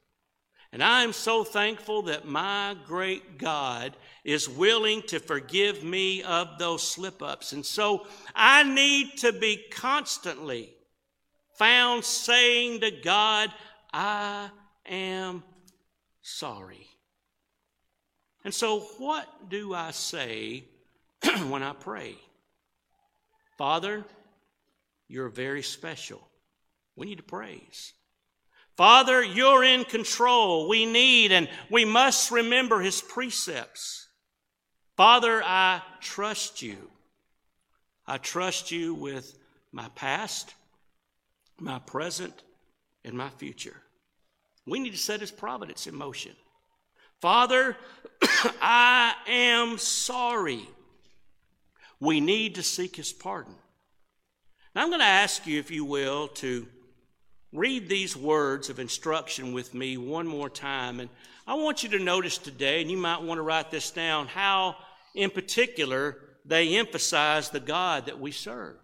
And 0.71 0.83
I 0.83 1.03
am 1.03 1.13
so 1.13 1.43
thankful 1.43 2.03
that 2.03 2.27
my 2.27 2.75
great 2.85 3.37
God 3.37 3.95
is 4.23 4.49
willing 4.49 5.01
to 5.03 5.19
forgive 5.19 5.83
me 5.83 6.23
of 6.23 6.59
those 6.59 6.83
slip 6.83 7.21
ups. 7.21 7.53
And 7.53 7.65
so 7.65 8.05
I 8.35 8.63
need 8.63 9.17
to 9.19 9.31
be 9.31 9.63
constantly 9.71 10.73
found 11.55 12.03
saying 12.03 12.81
to 12.81 12.91
God, 12.91 13.51
I 13.93 14.49
am 14.85 15.43
sorry. 16.21 16.87
And 18.43 18.53
so, 18.53 18.79
what 18.97 19.49
do 19.49 19.73
I 19.73 19.91
say 19.91 20.65
when 21.49 21.63
I 21.63 21.73
pray? 21.73 22.15
Father, 23.57 24.05
you're 25.07 25.29
very 25.29 25.63
special. 25.63 26.21
We 26.95 27.07
need 27.07 27.17
to 27.17 27.23
praise. 27.23 27.93
Father, 28.77 29.23
you're 29.23 29.63
in 29.63 29.83
control. 29.85 30.69
We 30.69 30.85
need 30.85 31.31
and 31.31 31.49
we 31.69 31.83
must 31.83 32.29
remember 32.29 32.79
his 32.79 33.01
precepts. 33.01 34.07
Father, 34.95 35.41
I 35.43 35.81
trust 35.99 36.61
you. 36.61 36.77
I 38.05 38.19
trust 38.19 38.71
you 38.71 38.93
with 38.93 39.37
my 39.71 39.89
past, 39.95 40.53
my 41.59 41.79
present, 41.79 42.43
and 43.03 43.17
my 43.17 43.29
future. 43.29 43.75
We 44.65 44.79
need 44.79 44.91
to 44.91 44.97
set 44.97 45.21
his 45.21 45.31
providence 45.31 45.87
in 45.87 45.95
motion. 45.95 46.33
Father, 47.19 47.75
I 48.61 49.13
am 49.27 49.79
sorry. 49.79 50.67
We 51.99 52.19
need 52.19 52.55
to 52.55 52.63
seek 52.63 52.95
his 52.95 53.11
pardon. 53.11 53.55
Now, 54.75 54.83
I'm 54.83 54.89
going 54.89 54.99
to 54.99 55.05
ask 55.05 55.47
you, 55.47 55.59
if 55.59 55.71
you 55.71 55.83
will, 55.83 56.27
to 56.27 56.67
read 57.53 57.87
these 57.87 58.15
words 58.15 58.69
of 58.69 58.79
instruction 58.79 59.53
with 59.53 59.73
me 59.73 59.97
one 59.97 60.27
more 60.27 60.49
time. 60.49 60.99
And 60.99 61.09
I 61.45 61.55
want 61.55 61.83
you 61.83 61.89
to 61.89 61.99
notice 61.99 62.37
today, 62.37 62.81
and 62.81 62.91
you 62.91 62.97
might 62.97 63.21
want 63.21 63.37
to 63.37 63.43
write 63.43 63.71
this 63.71 63.91
down, 63.91 64.27
how 64.27 64.75
in 65.15 65.29
particular 65.29 66.17
they 66.45 66.77
emphasize 66.77 67.49
the 67.49 67.59
God 67.59 68.05
that 68.05 68.19
we 68.19 68.31
serve. 68.31 68.77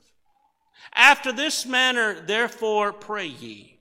After 0.93 1.31
this 1.31 1.65
manner, 1.65 2.19
therefore, 2.19 2.93
pray 2.93 3.27
ye, 3.27 3.79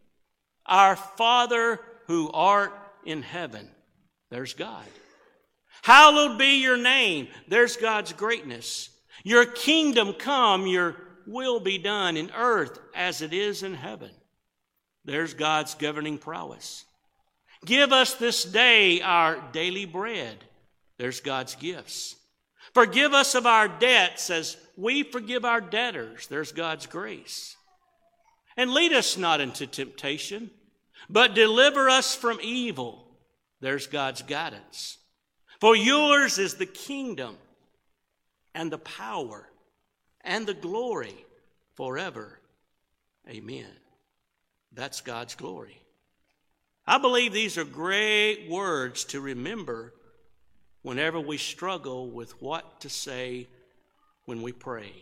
Our 0.67 0.97
Father 0.97 1.81
who 2.07 2.31
art 2.33 2.73
in 3.05 3.23
heaven. 3.23 3.69
There's 4.31 4.55
God. 4.55 4.87
Hallowed 5.83 6.39
be 6.39 6.63
your 6.63 6.77
name. 6.77 7.29
There's 7.49 7.77
God's 7.77 8.13
greatness. 8.13 8.89
Your 9.25 9.45
kingdom 9.45 10.15
come, 10.15 10.67
your 10.67 10.97
will 11.27 11.61
be 11.61 11.79
done 11.79 12.17
in 12.17 12.31
earth 12.31 12.79
as 12.95 13.23
it 13.23 13.33
is 13.33 13.63
in 13.63 13.75
heaven. 13.75 14.11
There's 15.05 15.35
God's 15.35 15.75
governing 15.75 16.19
prowess. 16.19 16.85
Give 17.65 17.93
us 17.93 18.15
this 18.15 18.45
day 18.45 19.01
our 19.01 19.43
daily 19.53 19.85
bread. 19.85 20.37
There's 20.99 21.21
God's 21.21 21.55
gifts. 21.55 22.17
Forgive 22.75 23.13
us 23.13 23.35
of 23.35 23.47
our 23.47 23.69
debts 23.69 24.31
as 24.31 24.57
we 24.77 25.03
forgive 25.03 25.45
our 25.45 25.61
debtors. 25.61 26.27
There's 26.27 26.53
God's 26.53 26.87
grace. 26.87 27.57
And 28.57 28.73
lead 28.73 28.93
us 28.93 29.17
not 29.17 29.41
into 29.41 29.67
temptation, 29.67 30.51
but 31.09 31.35
deliver 31.35 31.89
us 31.89 32.15
from 32.15 32.39
evil. 32.43 33.07
There's 33.61 33.87
God's 33.87 34.23
guidance. 34.23 34.99
For 35.61 35.77
yours 35.77 36.39
is 36.39 36.55
the 36.55 36.67
kingdom 36.67 37.37
and 38.55 38.71
the 38.71 38.79
power 38.79 39.49
and 40.23 40.47
the 40.47 40.55
glory 40.55 41.15
forever. 41.75 42.41
Amen. 43.29 43.69
That's 44.75 45.01
God's 45.01 45.35
glory. 45.35 45.81
I 46.87 46.99
believe 46.99 47.33
these 47.33 47.59
are 47.59 47.65
great 47.65 48.49
words 48.49 49.05
to 49.07 49.21
remember 49.21 49.95
whenever 50.83 51.21
we 51.21 51.37
struggle 51.37 52.11
with 52.11 52.41
what 52.43 52.81
to 52.81 52.89
say 52.89 53.49
when 54.25 54.43
we 54.43 54.53
pray. 54.53 54.93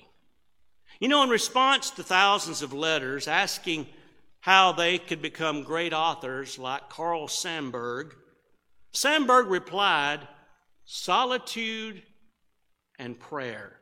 You 0.98 1.08
know, 1.08 1.22
in 1.22 1.30
response 1.30 1.90
to 1.92 2.02
thousands 2.02 2.62
of 2.62 2.72
letters 2.72 3.28
asking 3.28 3.86
how 4.40 4.72
they 4.72 4.98
could 4.98 5.22
become 5.22 5.62
great 5.62 5.92
authors 5.92 6.58
like 6.58 6.90
Carl 6.90 7.28
Sandburg, 7.28 8.12
Sandburg 8.92 9.48
replied, 9.48 10.26
solitude 10.84 12.02
and 12.98 13.18
prayer, 13.18 13.76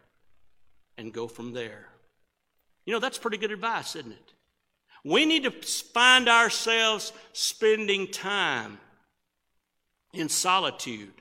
and 0.96 1.12
go 1.12 1.26
from 1.26 1.52
there. 1.52 1.88
You 2.84 2.92
know, 2.92 3.00
that's 3.00 3.18
pretty 3.18 3.38
good 3.38 3.52
advice, 3.52 3.96
isn't 3.96 4.12
it? 4.12 4.32
We 5.04 5.26
need 5.26 5.44
to 5.44 5.50
find 5.50 6.28
ourselves 6.28 7.12
spending 7.32 8.10
time 8.10 8.78
in 10.12 10.28
solitude 10.28 11.12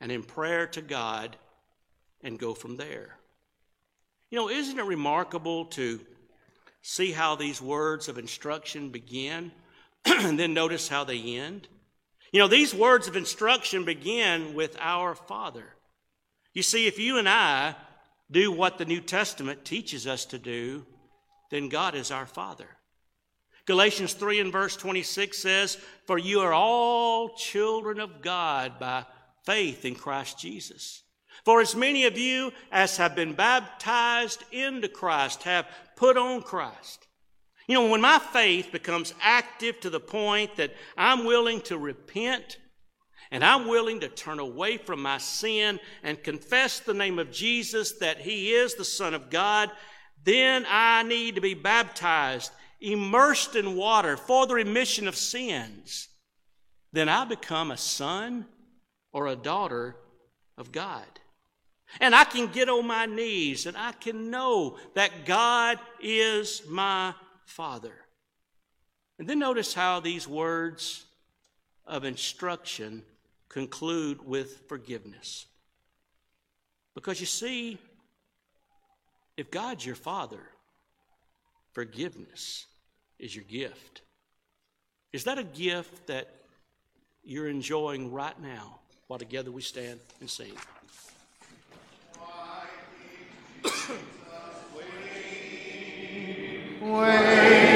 and 0.00 0.10
in 0.10 0.22
prayer 0.22 0.66
to 0.68 0.82
God 0.82 1.36
and 2.22 2.38
go 2.38 2.54
from 2.54 2.76
there. 2.76 3.16
You 4.30 4.38
know, 4.38 4.48
isn't 4.48 4.78
it 4.78 4.84
remarkable 4.84 5.66
to 5.66 6.00
see 6.82 7.12
how 7.12 7.34
these 7.34 7.60
words 7.60 8.08
of 8.08 8.18
instruction 8.18 8.90
begin 8.90 9.52
and 10.04 10.38
then 10.38 10.54
notice 10.54 10.88
how 10.88 11.04
they 11.04 11.36
end? 11.36 11.68
You 12.32 12.40
know, 12.40 12.48
these 12.48 12.74
words 12.74 13.08
of 13.08 13.16
instruction 13.16 13.84
begin 13.84 14.54
with 14.54 14.76
our 14.78 15.14
Father. 15.14 15.64
You 16.54 16.62
see, 16.62 16.86
if 16.86 16.98
you 16.98 17.18
and 17.18 17.28
I 17.28 17.74
do 18.30 18.52
what 18.52 18.78
the 18.78 18.84
New 18.84 19.00
Testament 19.00 19.64
teaches 19.64 20.06
us 20.06 20.24
to 20.26 20.38
do, 20.38 20.86
then 21.50 21.68
God 21.68 21.94
is 21.96 22.10
our 22.10 22.26
Father. 22.26 22.68
Galatians 23.70 24.14
3 24.14 24.40
and 24.40 24.50
verse 24.50 24.74
26 24.74 25.38
says, 25.38 25.78
For 26.08 26.18
you 26.18 26.40
are 26.40 26.52
all 26.52 27.36
children 27.36 28.00
of 28.00 28.20
God 28.20 28.80
by 28.80 29.06
faith 29.46 29.84
in 29.84 29.94
Christ 29.94 30.40
Jesus. 30.40 31.04
For 31.44 31.60
as 31.60 31.76
many 31.76 32.04
of 32.06 32.18
you 32.18 32.50
as 32.72 32.96
have 32.96 33.14
been 33.14 33.32
baptized 33.32 34.42
into 34.50 34.88
Christ 34.88 35.44
have 35.44 35.68
put 35.94 36.16
on 36.16 36.42
Christ. 36.42 37.06
You 37.68 37.76
know, 37.76 37.88
when 37.88 38.00
my 38.00 38.18
faith 38.18 38.72
becomes 38.72 39.14
active 39.22 39.78
to 39.82 39.90
the 39.90 40.00
point 40.00 40.56
that 40.56 40.74
I'm 40.96 41.24
willing 41.24 41.60
to 41.60 41.78
repent 41.78 42.58
and 43.30 43.44
I'm 43.44 43.68
willing 43.68 44.00
to 44.00 44.08
turn 44.08 44.40
away 44.40 44.78
from 44.78 45.00
my 45.00 45.18
sin 45.18 45.78
and 46.02 46.20
confess 46.24 46.80
the 46.80 46.92
name 46.92 47.20
of 47.20 47.30
Jesus 47.30 47.92
that 48.00 48.18
He 48.18 48.50
is 48.50 48.74
the 48.74 48.84
Son 48.84 49.14
of 49.14 49.30
God, 49.30 49.70
then 50.24 50.66
I 50.68 51.04
need 51.04 51.36
to 51.36 51.40
be 51.40 51.54
baptized, 51.54 52.50
immersed 52.80 53.56
in 53.56 53.76
water 53.76 54.16
for 54.16 54.46
the 54.46 54.54
remission 54.54 55.06
of 55.06 55.16
sins. 55.16 56.08
Then 56.92 57.08
I 57.08 57.24
become 57.24 57.70
a 57.70 57.76
son 57.76 58.46
or 59.12 59.26
a 59.26 59.36
daughter 59.36 59.96
of 60.56 60.72
God. 60.72 61.06
And 62.00 62.14
I 62.14 62.24
can 62.24 62.46
get 62.46 62.68
on 62.68 62.86
my 62.86 63.06
knees 63.06 63.66
and 63.66 63.76
I 63.76 63.92
can 63.92 64.30
know 64.30 64.78
that 64.94 65.24
God 65.24 65.78
is 66.00 66.62
my 66.68 67.14
Father. 67.44 67.94
And 69.18 69.28
then 69.28 69.40
notice 69.40 69.74
how 69.74 70.00
these 70.00 70.26
words 70.26 71.04
of 71.86 72.04
instruction 72.04 73.02
conclude 73.48 74.24
with 74.24 74.62
forgiveness. 74.68 75.46
Because 76.94 77.20
you 77.20 77.26
see, 77.26 77.78
if 79.36 79.50
God's 79.50 79.84
your 79.84 79.96
Father, 79.96 80.40
forgiveness 81.72 82.66
is 83.20 83.36
your 83.36 83.44
gift. 83.44 84.00
Is 85.12 85.24
that 85.24 85.38
a 85.38 85.44
gift 85.44 86.06
that 86.06 86.28
you're 87.22 87.48
enjoying 87.48 88.12
right 88.12 88.40
now 88.40 88.78
while 89.06 89.18
together 89.18 89.50
we 89.50 89.62
stand 89.62 90.00
and 90.20 90.30
sing? 90.30 90.52
Fire 96.80 97.69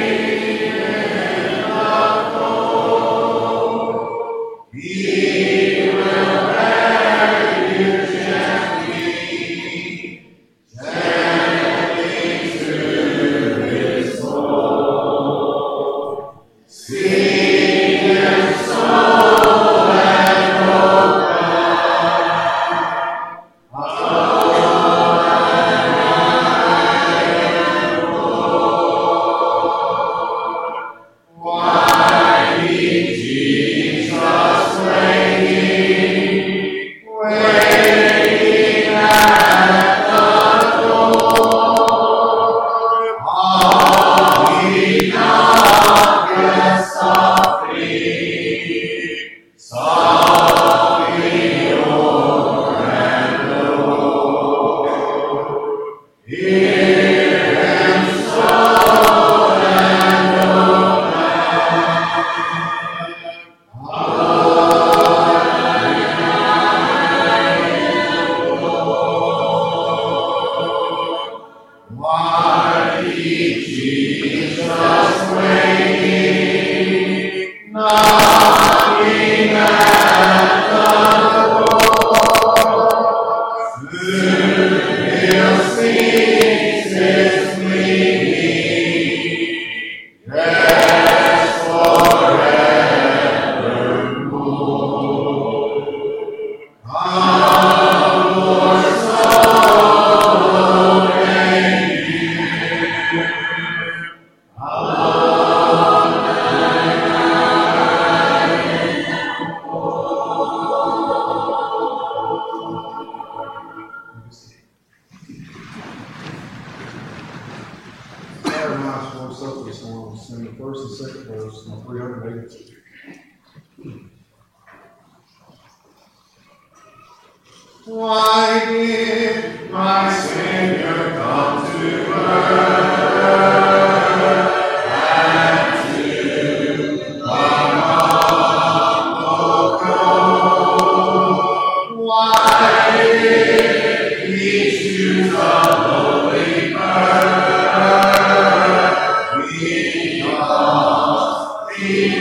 He 152.04 152.20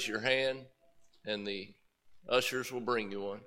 raise 0.00 0.08
your 0.08 0.20
hand 0.20 0.60
and 1.26 1.46
the 1.46 1.68
ushers 2.26 2.72
will 2.72 2.80
bring 2.80 3.10
you 3.10 3.20
one. 3.20 3.40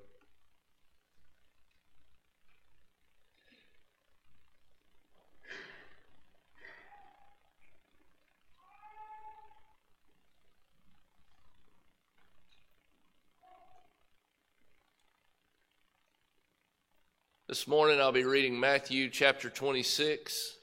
This 17.47 17.67
morning 17.67 17.99
I'll 17.99 18.11
be 18.11 18.25
reading 18.25 18.59
Matthew 18.59 19.09
chapter 19.09 19.49
26, 19.49 20.57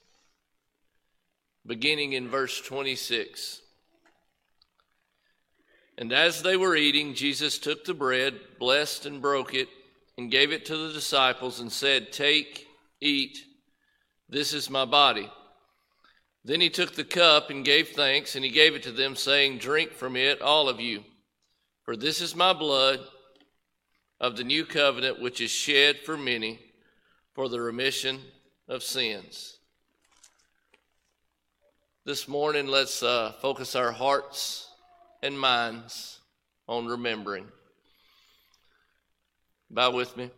beginning 1.66 2.12
in 2.12 2.28
verse 2.28 2.60
26. 2.60 3.62
And 6.00 6.14
as 6.14 6.40
they 6.40 6.56
were 6.56 6.76
eating, 6.76 7.12
Jesus 7.12 7.58
took 7.58 7.84
the 7.84 7.92
bread, 7.92 8.40
blessed 8.58 9.04
and 9.04 9.20
broke 9.20 9.52
it, 9.52 9.68
and 10.16 10.30
gave 10.30 10.50
it 10.50 10.64
to 10.64 10.76
the 10.76 10.94
disciples, 10.94 11.60
and 11.60 11.70
said, 11.70 12.10
Take, 12.10 12.66
eat, 13.02 13.36
this 14.26 14.54
is 14.54 14.70
my 14.70 14.86
body. 14.86 15.30
Then 16.42 16.62
he 16.62 16.70
took 16.70 16.94
the 16.94 17.04
cup 17.04 17.50
and 17.50 17.66
gave 17.66 17.90
thanks, 17.90 18.34
and 18.34 18.42
he 18.42 18.50
gave 18.50 18.74
it 18.74 18.82
to 18.84 18.92
them, 18.92 19.14
saying, 19.14 19.58
Drink 19.58 19.92
from 19.92 20.16
it, 20.16 20.40
all 20.40 20.70
of 20.70 20.80
you, 20.80 21.04
for 21.84 21.96
this 21.96 22.22
is 22.22 22.34
my 22.34 22.54
blood 22.54 23.00
of 24.18 24.38
the 24.38 24.44
new 24.44 24.64
covenant, 24.64 25.20
which 25.20 25.42
is 25.42 25.50
shed 25.50 25.98
for 26.06 26.16
many 26.16 26.60
for 27.34 27.50
the 27.50 27.60
remission 27.60 28.20
of 28.68 28.82
sins. 28.82 29.58
This 32.06 32.26
morning, 32.26 32.68
let's 32.68 33.02
uh, 33.02 33.34
focus 33.42 33.76
our 33.76 33.92
hearts 33.92 34.69
and 35.22 35.38
minds 35.38 36.20
on 36.68 36.86
remembering. 36.86 37.46
Bow 39.70 39.92
with 39.92 40.16
me. 40.16 40.30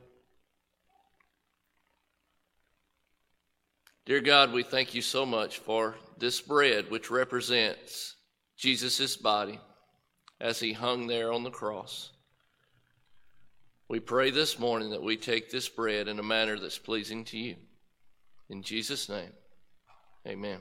Dear 4.05 4.21
God, 4.21 4.53
we 4.53 4.63
thank 4.63 4.95
you 4.95 5.03
so 5.03 5.25
much 5.25 5.59
for 5.59 5.95
this 6.19 6.41
bread 6.41 6.91
which 6.91 7.11
represents 7.11 8.17
Jesus' 8.57 9.17
body 9.17 9.61
as 10.41 10.59
he 10.59 10.73
hung 10.73 11.07
there 11.07 11.33
on 11.33 11.45
the 11.45 11.51
cross. 11.51 12.11
We 13.89 14.01
pray 14.01 14.31
this 14.31 14.59
morning 14.59 14.91
that 14.91 15.03
we 15.03 15.17
take 15.17 15.51
this 15.51 15.69
bread 15.69 16.09
in 16.09 16.19
a 16.19 16.23
manner 16.23 16.59
that's 16.59 16.79
pleasing 16.79 17.25
to 17.27 17.39
you. 17.39 17.57
In 18.49 18.63
Jesus' 18.63 19.09
name, 19.09 19.33
amen. 20.27 20.59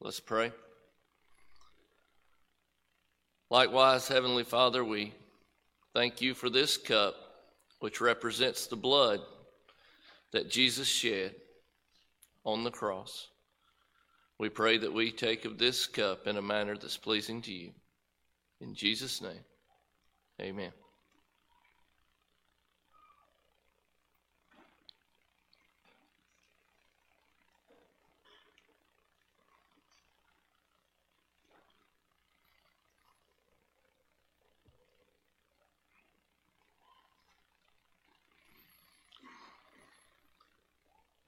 Let's 0.00 0.20
pray. 0.20 0.52
Likewise, 3.50 4.08
Heavenly 4.08 4.44
Father, 4.44 4.84
we 4.84 5.12
Thank 5.92 6.20
you 6.20 6.34
for 6.34 6.48
this 6.48 6.76
cup, 6.76 7.16
which 7.80 8.00
represents 8.00 8.66
the 8.66 8.76
blood 8.76 9.20
that 10.32 10.50
Jesus 10.50 10.86
shed 10.86 11.34
on 12.44 12.62
the 12.62 12.70
cross. 12.70 13.28
We 14.38 14.48
pray 14.48 14.78
that 14.78 14.92
we 14.92 15.10
take 15.10 15.44
of 15.44 15.58
this 15.58 15.86
cup 15.86 16.26
in 16.28 16.36
a 16.36 16.42
manner 16.42 16.76
that's 16.76 16.96
pleasing 16.96 17.42
to 17.42 17.52
you. 17.52 17.72
In 18.60 18.74
Jesus' 18.74 19.20
name, 19.20 19.44
amen. 20.40 20.72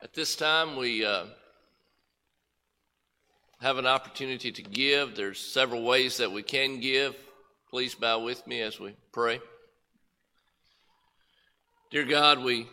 At 0.03 0.15
this 0.15 0.35
time, 0.35 0.75
we 0.75 1.05
uh, 1.05 1.27
have 3.61 3.79
an 3.79 3.87
opportunity 3.87 4.51
to 4.51 4.61
give. 4.61 5.15
There's 5.15 5.39
several 5.39 5.85
ways 5.85 6.17
that 6.17 6.33
we 6.33 6.43
can 6.43 6.81
give. 6.81 7.15
Please 7.71 7.95
bow 7.95 8.19
with 8.19 8.45
me 8.45 8.63
as 8.63 8.81
we 8.81 8.97
pray. 9.13 9.41
Dear 11.93 12.05
God, 12.05 12.41
we 12.41 12.67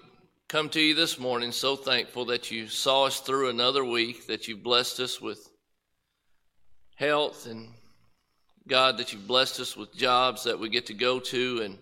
come 0.47 0.69
to 0.69 0.81
you 0.81 0.95
this 0.95 1.19
morning 1.19 1.51
so 1.51 1.75
thankful 1.75 2.25
that 2.25 2.49
you 2.49 2.67
saw 2.67 3.05
us 3.05 3.19
through 3.19 3.49
another 3.49 3.85
week, 3.85 4.25
that 4.25 4.47
you 4.47 4.57
blessed 4.57 4.99
us 4.99 5.21
with 5.21 5.51
health, 6.95 7.45
and 7.45 7.69
God, 8.67 8.97
that 8.97 9.13
you've 9.13 9.27
blessed 9.27 9.59
us 9.59 9.77
with 9.77 9.95
jobs 9.95 10.45
that 10.45 10.59
we 10.59 10.67
get 10.67 10.87
to 10.87 10.95
go 10.95 11.19
to 11.19 11.61
and 11.61 11.77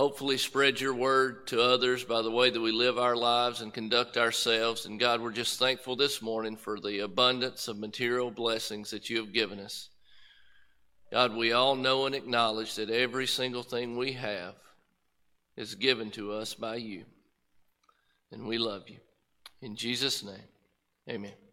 hopefully 0.00 0.38
spread 0.38 0.80
your 0.80 0.94
word 0.94 1.46
to 1.46 1.60
others 1.60 2.04
by 2.04 2.22
the 2.22 2.30
way 2.30 2.48
that 2.48 2.58
we 2.58 2.72
live 2.72 2.96
our 2.96 3.14
lives 3.14 3.60
and 3.60 3.74
conduct 3.74 4.16
ourselves. 4.16 4.86
And 4.86 4.98
God, 4.98 5.20
we're 5.20 5.30
just 5.30 5.58
thankful 5.58 5.94
this 5.94 6.22
morning 6.22 6.56
for 6.56 6.80
the 6.80 7.00
abundance 7.00 7.68
of 7.68 7.78
material 7.78 8.30
blessings 8.30 8.92
that 8.92 9.10
you 9.10 9.18
have 9.18 9.34
given 9.34 9.60
us. 9.60 9.90
God, 11.12 11.36
we 11.36 11.52
all 11.52 11.76
know 11.76 12.06
and 12.06 12.14
acknowledge 12.14 12.76
that 12.76 12.88
every 12.88 13.26
single 13.26 13.62
thing 13.62 13.94
we 13.94 14.12
have 14.12 14.54
is 15.58 15.74
given 15.74 16.10
to 16.12 16.32
us 16.32 16.54
by 16.54 16.76
you. 16.76 17.04
And 18.32 18.46
we 18.46 18.56
love 18.56 18.88
you. 18.88 19.00
In 19.60 19.76
Jesus' 19.76 20.24
name, 20.24 20.48
amen. 21.10 21.49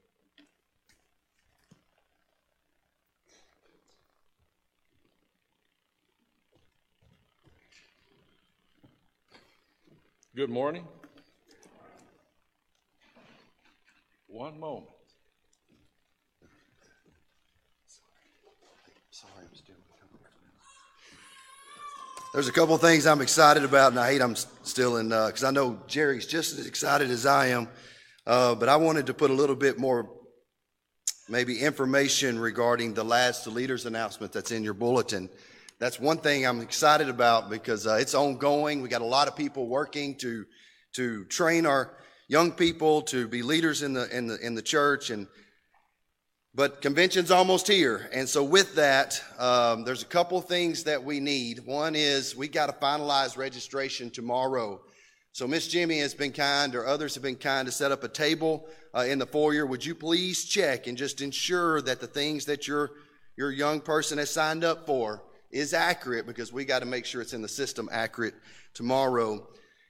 Good 10.38 10.52
morning. 10.52 10.86
One 14.28 14.60
moment. 14.60 14.86
Sorry, 19.10 19.32
I'm 19.40 19.56
still. 19.56 19.76
There's 22.36 22.48
a 22.48 22.52
couple 22.52 22.78
things 22.78 23.08
I'm 23.08 23.22
excited 23.22 23.64
about, 23.64 23.94
and 23.94 24.00
I 24.00 24.12
hate 24.12 24.22
I'm 24.22 24.36
still 24.36 24.98
in 24.98 25.08
because 25.10 25.44
uh, 25.44 25.48
I 25.48 25.50
know 25.50 25.80
Jerry's 25.88 26.28
just 26.28 26.60
as 26.60 26.68
excited 26.68 27.10
as 27.10 27.26
I 27.26 27.48
am. 27.48 27.68
Uh, 28.28 28.54
but 28.54 28.70
I 28.70 28.76
wanted 28.76 29.08
to 29.08 29.16
put 29.16 29.32
a 29.32 29.34
little 29.34 29.56
bit 29.56 29.80
more, 29.80 30.08
maybe 31.28 31.60
information 31.62 32.38
regarding 32.38 32.94
the 32.94 33.04
Lads 33.04 33.42
to 33.42 33.50
Leaders 33.50 33.88
announcement 33.88 34.34
that's 34.34 34.52
in 34.52 34.64
your 34.64 34.76
bulletin 34.76 35.32
that's 35.80 36.00
one 36.00 36.18
thing 36.18 36.46
I'm 36.46 36.62
excited 36.62 37.08
about 37.08 37.50
because 37.50 37.86
uh, 37.86 37.96
it's 37.96 38.16
ongoing. 38.16 38.82
We 38.82 38.90
got 38.90 39.02
a 39.02 39.06
lot 39.06 39.28
of 39.28 39.36
people 39.36 39.68
working 39.68 40.16
to 40.16 40.46
to 40.96 41.26
train 41.26 41.66
our 41.66 41.96
young 42.28 42.52
people 42.52 43.04
to 43.04 43.28
be 43.28 43.44
leaders 43.44 43.84
in 43.84 43.94
the 43.94 44.16
in 44.16 44.28
the 44.28 44.40
in 44.40 44.56
the 44.56 44.62
church 44.62 45.12
and 45.12 45.28
but 46.56 46.82
convention's 46.82 47.30
almost 47.30 47.68
here. 47.68 48.10
And 48.12 48.28
so 48.28 48.44
with 48.44 48.74
that 48.76 49.22
um, 49.38 49.84
there's 49.84 50.02
a 50.02 50.08
couple 50.08 50.42
things 50.42 50.86
that 50.86 51.04
we 51.04 51.20
need. 51.20 51.60
One 51.64 51.94
is 51.96 52.36
we 52.36 52.48
got 52.48 52.66
to 52.68 52.86
finalize 52.86 53.38
registration 53.38 54.10
tomorrow. 54.10 54.82
So 55.34 55.48
miss 55.48 55.68
jimmy 55.68 56.00
has 56.00 56.16
been 56.16 56.32
kind 56.32 56.74
or 56.74 56.88
others 56.88 57.14
have 57.14 57.22
been 57.22 57.36
kind 57.36 57.68
to 57.68 57.72
set 57.72 57.92
up 57.92 58.04
a 58.04 58.08
table 58.08 58.68
uh, 58.96 59.02
in 59.02 59.20
the 59.20 59.28
foyer. 59.28 59.68
Would 59.68 59.86
you 59.86 59.94
please 59.94 60.46
check 60.46 60.88
and 60.88 60.98
just 60.98 61.22
ensure 61.22 61.82
that 61.84 62.00
the 62.00 62.08
things 62.08 62.46
that 62.46 62.68
your 62.68 62.94
your 63.38 63.52
young 63.52 63.80
person 63.80 64.18
has 64.18 64.32
signed 64.32 64.64
up 64.64 64.88
for 64.88 65.22
is 65.52 65.74
accurate 65.74 66.26
because 66.26 66.52
we 66.52 66.66
got 66.66 66.80
to 66.80 66.86
make 66.86 67.06
sure 67.06 67.22
it's 67.22 67.34
in 67.34 67.42
the 67.42 67.48
system 67.48 67.90
accurate 67.92 68.36
tomorrow. 68.74 69.48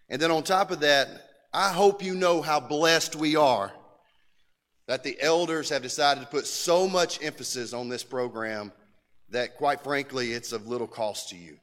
And 0.10 0.22
then 0.22 0.32
on 0.32 0.44
top 0.44 0.72
of 0.72 0.82
that, 0.82 1.10
I 1.54 1.70
hope 1.70 2.04
you 2.04 2.16
know 2.16 2.42
how 2.42 2.60
blessed 2.60 3.16
we 3.16 3.36
are 3.36 3.72
that 4.88 5.04
the 5.04 5.18
elders 5.20 5.70
have 5.70 5.82
decided 5.82 6.22
to 6.22 6.28
put 6.28 6.48
so 6.48 6.88
much 6.88 7.22
emphasis 7.22 7.74
on 7.74 7.90
this 7.90 8.04
program 8.04 8.72
that, 9.30 9.58
quite 9.58 9.82
frankly, 9.82 10.32
it's 10.32 10.54
of 10.54 10.68
little 10.68 10.88
cost 10.88 11.30
to 11.30 11.36
you. 11.36 11.58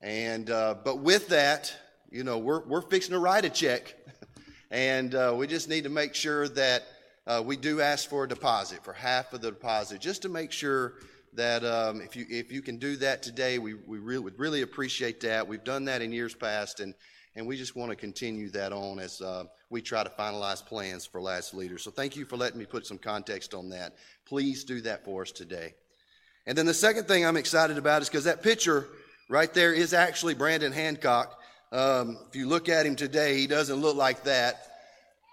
And 0.00 0.50
uh, 0.50 0.74
but 0.84 0.98
with 0.98 1.28
that, 1.28 1.74
you 2.10 2.24
know, 2.24 2.38
we're 2.38 2.64
we're 2.66 2.82
fixing 2.82 3.12
to 3.12 3.18
write 3.18 3.44
a 3.44 3.50
check, 3.50 3.94
and 4.70 5.14
uh, 5.14 5.34
we 5.36 5.46
just 5.46 5.68
need 5.68 5.84
to 5.84 5.90
make 5.90 6.14
sure 6.14 6.48
that 6.48 6.84
uh, 7.26 7.42
we 7.44 7.56
do 7.56 7.80
ask 7.80 8.08
for 8.08 8.24
a 8.24 8.28
deposit 8.28 8.84
for 8.84 8.92
half 8.92 9.32
of 9.32 9.40
the 9.40 9.50
deposit, 9.50 10.00
just 10.00 10.22
to 10.22 10.28
make 10.28 10.52
sure 10.52 10.94
that 11.36 11.64
um, 11.64 12.00
if 12.00 12.16
you 12.16 12.26
if 12.28 12.50
you 12.50 12.62
can 12.62 12.78
do 12.78 12.96
that 12.96 13.22
today, 13.22 13.58
we 13.58 13.74
we 13.74 13.98
really 13.98 14.24
would 14.24 14.38
really 14.38 14.62
appreciate 14.62 15.20
that. 15.20 15.46
We've 15.46 15.64
done 15.64 15.84
that 15.86 16.02
in 16.02 16.12
years 16.12 16.34
past, 16.34 16.80
and 16.80 16.94
And 17.36 17.46
we 17.46 17.56
just 17.58 17.76
want 17.76 17.90
to 17.90 17.96
continue 17.96 18.48
that 18.50 18.72
on 18.72 18.98
as 18.98 19.20
uh, 19.20 19.44
we 19.68 19.82
try 19.82 20.02
to 20.02 20.08
finalize 20.08 20.64
plans 20.64 21.04
for 21.04 21.20
Lads 21.20 21.50
to 21.50 21.56
Leaders. 21.56 21.82
So 21.82 21.90
thank 21.90 22.16
you 22.16 22.24
for 22.24 22.38
letting 22.38 22.58
me 22.58 22.64
put 22.64 22.86
some 22.86 22.98
context 22.98 23.52
on 23.52 23.68
that. 23.70 23.96
Please 24.24 24.64
do 24.64 24.80
that 24.80 25.04
for 25.04 25.20
us 25.20 25.32
today. 25.32 25.74
And 26.46 26.56
then 26.56 26.64
the 26.64 26.74
second 26.74 27.06
thing 27.06 27.26
I'm 27.26 27.36
excited 27.36 27.76
about 27.76 28.00
is 28.00 28.08
because 28.08 28.24
that 28.24 28.42
picture 28.42 28.88
right 29.28 29.52
there 29.52 29.74
is 29.74 29.92
actually 29.92 30.34
Brandon 30.34 30.72
Hancock. 30.72 31.38
Um, 31.72 32.16
if 32.28 32.36
you 32.36 32.48
look 32.48 32.70
at 32.70 32.86
him 32.86 32.96
today, 32.96 33.36
he 33.36 33.46
doesn't 33.46 33.76
look 33.76 33.96
like 33.96 34.24
that. 34.24 34.75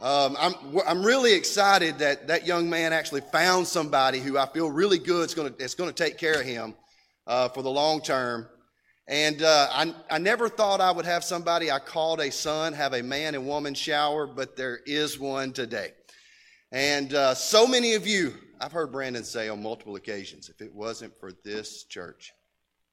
Um, 0.03 0.35
I'm, 0.37 0.53
I'm 0.85 1.01
really 1.01 1.31
excited 1.31 1.99
that 1.99 2.27
that 2.27 2.45
young 2.45 2.69
man 2.69 2.91
actually 2.91 3.21
found 3.21 3.65
somebody 3.65 4.19
who 4.19 4.37
I 4.37 4.45
feel 4.47 4.69
really 4.69 4.99
good 4.99 5.25
is 5.25 5.33
going 5.33 5.53
to, 5.53 5.75
going 5.77 5.89
to 5.89 5.95
take 5.95 6.17
care 6.17 6.41
of 6.41 6.45
him 6.45 6.75
uh, 7.25 7.47
for 7.47 7.63
the 7.63 7.69
long 7.69 8.01
term. 8.01 8.49
And 9.07 9.41
uh, 9.41 9.69
I, 9.71 9.95
I 10.11 10.17
never 10.17 10.49
thought 10.49 10.81
I 10.81 10.91
would 10.91 11.05
have 11.05 11.23
somebody 11.23 11.71
I 11.71 11.79
called 11.79 12.19
a 12.19 12.31
son 12.31 12.73
have 12.73 12.91
a 12.91 13.01
man 13.01 13.33
and 13.33 13.47
woman 13.47 13.73
shower, 13.73 14.27
but 14.27 14.57
there 14.57 14.81
is 14.85 15.17
one 15.17 15.53
today. 15.53 15.91
And 16.73 17.13
uh, 17.13 17.33
so 17.33 17.65
many 17.65 17.93
of 17.93 18.05
you, 18.05 18.33
I've 18.59 18.73
heard 18.73 18.91
Brandon 18.91 19.23
say 19.23 19.47
on 19.47 19.63
multiple 19.63 19.95
occasions, 19.95 20.49
if 20.49 20.59
it 20.59 20.75
wasn't 20.75 21.17
for 21.17 21.31
this 21.45 21.85
church, 21.85 22.33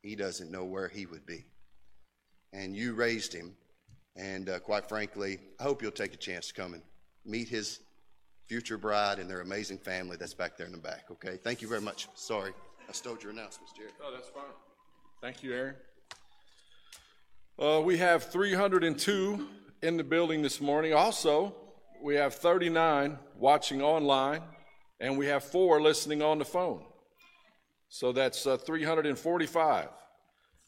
he 0.02 0.14
doesn't 0.14 0.52
know 0.52 0.64
where 0.64 0.86
he 0.86 1.06
would 1.06 1.26
be. 1.26 1.46
And 2.52 2.76
you 2.76 2.94
raised 2.94 3.32
him. 3.32 3.56
And 4.14 4.48
uh, 4.48 4.60
quite 4.60 4.88
frankly, 4.88 5.40
I 5.58 5.64
hope 5.64 5.82
you'll 5.82 5.90
take 5.90 6.14
a 6.14 6.18
chance 6.18 6.46
to 6.48 6.54
come 6.54 6.74
and 6.74 6.82
meet 7.24 7.48
his 7.48 7.80
future 8.46 8.78
bride 8.78 9.18
and 9.18 9.30
their 9.30 9.40
amazing 9.40 9.78
family 9.78 10.16
that's 10.16 10.34
back 10.34 10.56
there 10.56 10.66
in 10.66 10.72
the 10.72 10.78
back, 10.78 11.04
okay? 11.10 11.38
Thank 11.42 11.62
you 11.62 11.68
very 11.68 11.80
much. 11.80 12.08
Sorry, 12.14 12.52
I 12.88 12.92
stole 12.92 13.16
your 13.22 13.30
announcements, 13.30 13.72
Jerry. 13.76 13.90
Oh, 14.04 14.12
that's 14.12 14.28
fine. 14.28 14.42
Thank 15.20 15.42
you, 15.42 15.54
Aaron. 15.54 15.74
Uh, 17.58 17.80
we 17.80 17.98
have 17.98 18.24
302 18.24 19.46
in 19.82 19.96
the 19.96 20.02
building 20.02 20.42
this 20.42 20.60
morning. 20.60 20.94
Also, 20.94 21.54
we 22.02 22.14
have 22.14 22.34
39 22.34 23.18
watching 23.36 23.82
online, 23.82 24.40
and 24.98 25.18
we 25.18 25.26
have 25.26 25.44
four 25.44 25.80
listening 25.80 26.22
on 26.22 26.38
the 26.38 26.44
phone. 26.44 26.82
So 27.88 28.12
that's 28.12 28.46
uh, 28.46 28.56
345. 28.56 29.88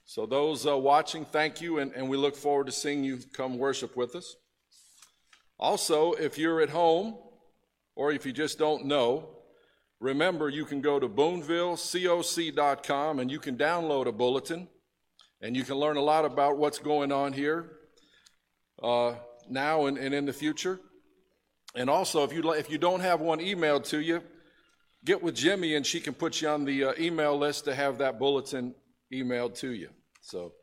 So, 0.05 0.27
those 0.27 0.67
uh, 0.67 0.77
watching, 0.77 1.25
thank 1.25 1.61
you, 1.61 1.79
and, 1.79 1.93
and 1.93 2.09
we 2.09 2.17
look 2.17 2.37
forward 2.37 2.67
to 2.67 2.73
seeing 2.73 3.05
you 3.05 3.21
come 3.33 3.57
worship 3.57 3.97
with 3.97 4.15
us. 4.15 4.37
Also, 5.63 6.13
if 6.15 6.39
you're 6.39 6.61
at 6.61 6.71
home 6.71 7.15
or 7.95 8.11
if 8.11 8.27
you 8.27 8.33
just 8.33 8.59
don't 8.59 8.85
know, 8.85 9.29
remember 10.01 10.49
you 10.49 10.65
can 10.65 10.81
go 10.81 10.99
to 10.99 11.09
boonvillecoc.com 11.09 13.21
and 13.21 13.31
you 13.31 13.39
can 13.39 13.57
download 13.57 14.07
a 14.07 14.13
bulletin 14.13 14.67
and 15.41 15.57
you 15.57 15.63
can 15.63 15.77
learn 15.77 15.97
a 15.97 16.03
lot 16.03 16.25
about 16.25 16.59
what's 16.59 16.81
going 16.81 17.13
on 17.13 17.33
here 17.33 17.71
uh, 18.83 19.15
now 19.49 19.87
and, 19.87 19.99
and 19.99 20.13
in 20.13 20.27
the 20.27 20.33
future. 20.33 20.81
And 21.77 21.89
also, 21.89 22.25
if 22.25 22.33
you, 22.33 22.53
if 22.55 22.69
you 22.69 22.79
don't 22.79 22.99
have 22.99 23.21
one 23.21 23.39
emailed 23.39 23.85
to 23.91 24.01
you, 24.01 24.21
get 25.05 25.23
with 25.23 25.37
Jimmy 25.37 25.77
and 25.77 25.87
she 25.87 26.01
can 26.01 26.13
put 26.13 26.43
you 26.43 26.49
on 26.49 26.65
the 26.65 26.87
uh, 26.87 26.93
email 26.99 27.39
list 27.39 27.67
to 27.67 27.75
have 27.77 27.99
that 27.99 28.19
bulletin 28.19 28.75
emailed 29.13 29.55
to 29.59 29.71
you. 29.71 29.91
So 30.23 30.55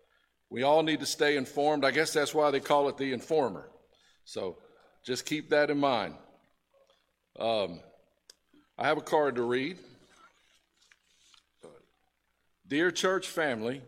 we 0.49 0.63
all 0.63 0.83
need 0.83 0.99
to 0.99 1.05
stay 1.05 1.37
informed. 1.37 1.85
I 1.85 1.91
guess 1.91 2.11
that's 2.11 2.33
why 2.33 2.51
they 2.51 2.59
call 2.59 2.89
it 2.89 2.97
the 2.97 3.13
informer. 3.13 3.69
So 4.25 4.57
just 5.03 5.25
keep 5.25 5.49
that 5.49 5.69
in 5.69 5.77
mind. 5.77 6.15
Um, 7.39 7.79
I 8.77 8.87
have 8.87 8.97
a 8.97 9.01
card 9.01 9.35
to 9.35 9.43
read. 9.43 9.77
Dear 12.67 12.91
church 12.91 13.27
family, 13.27 13.81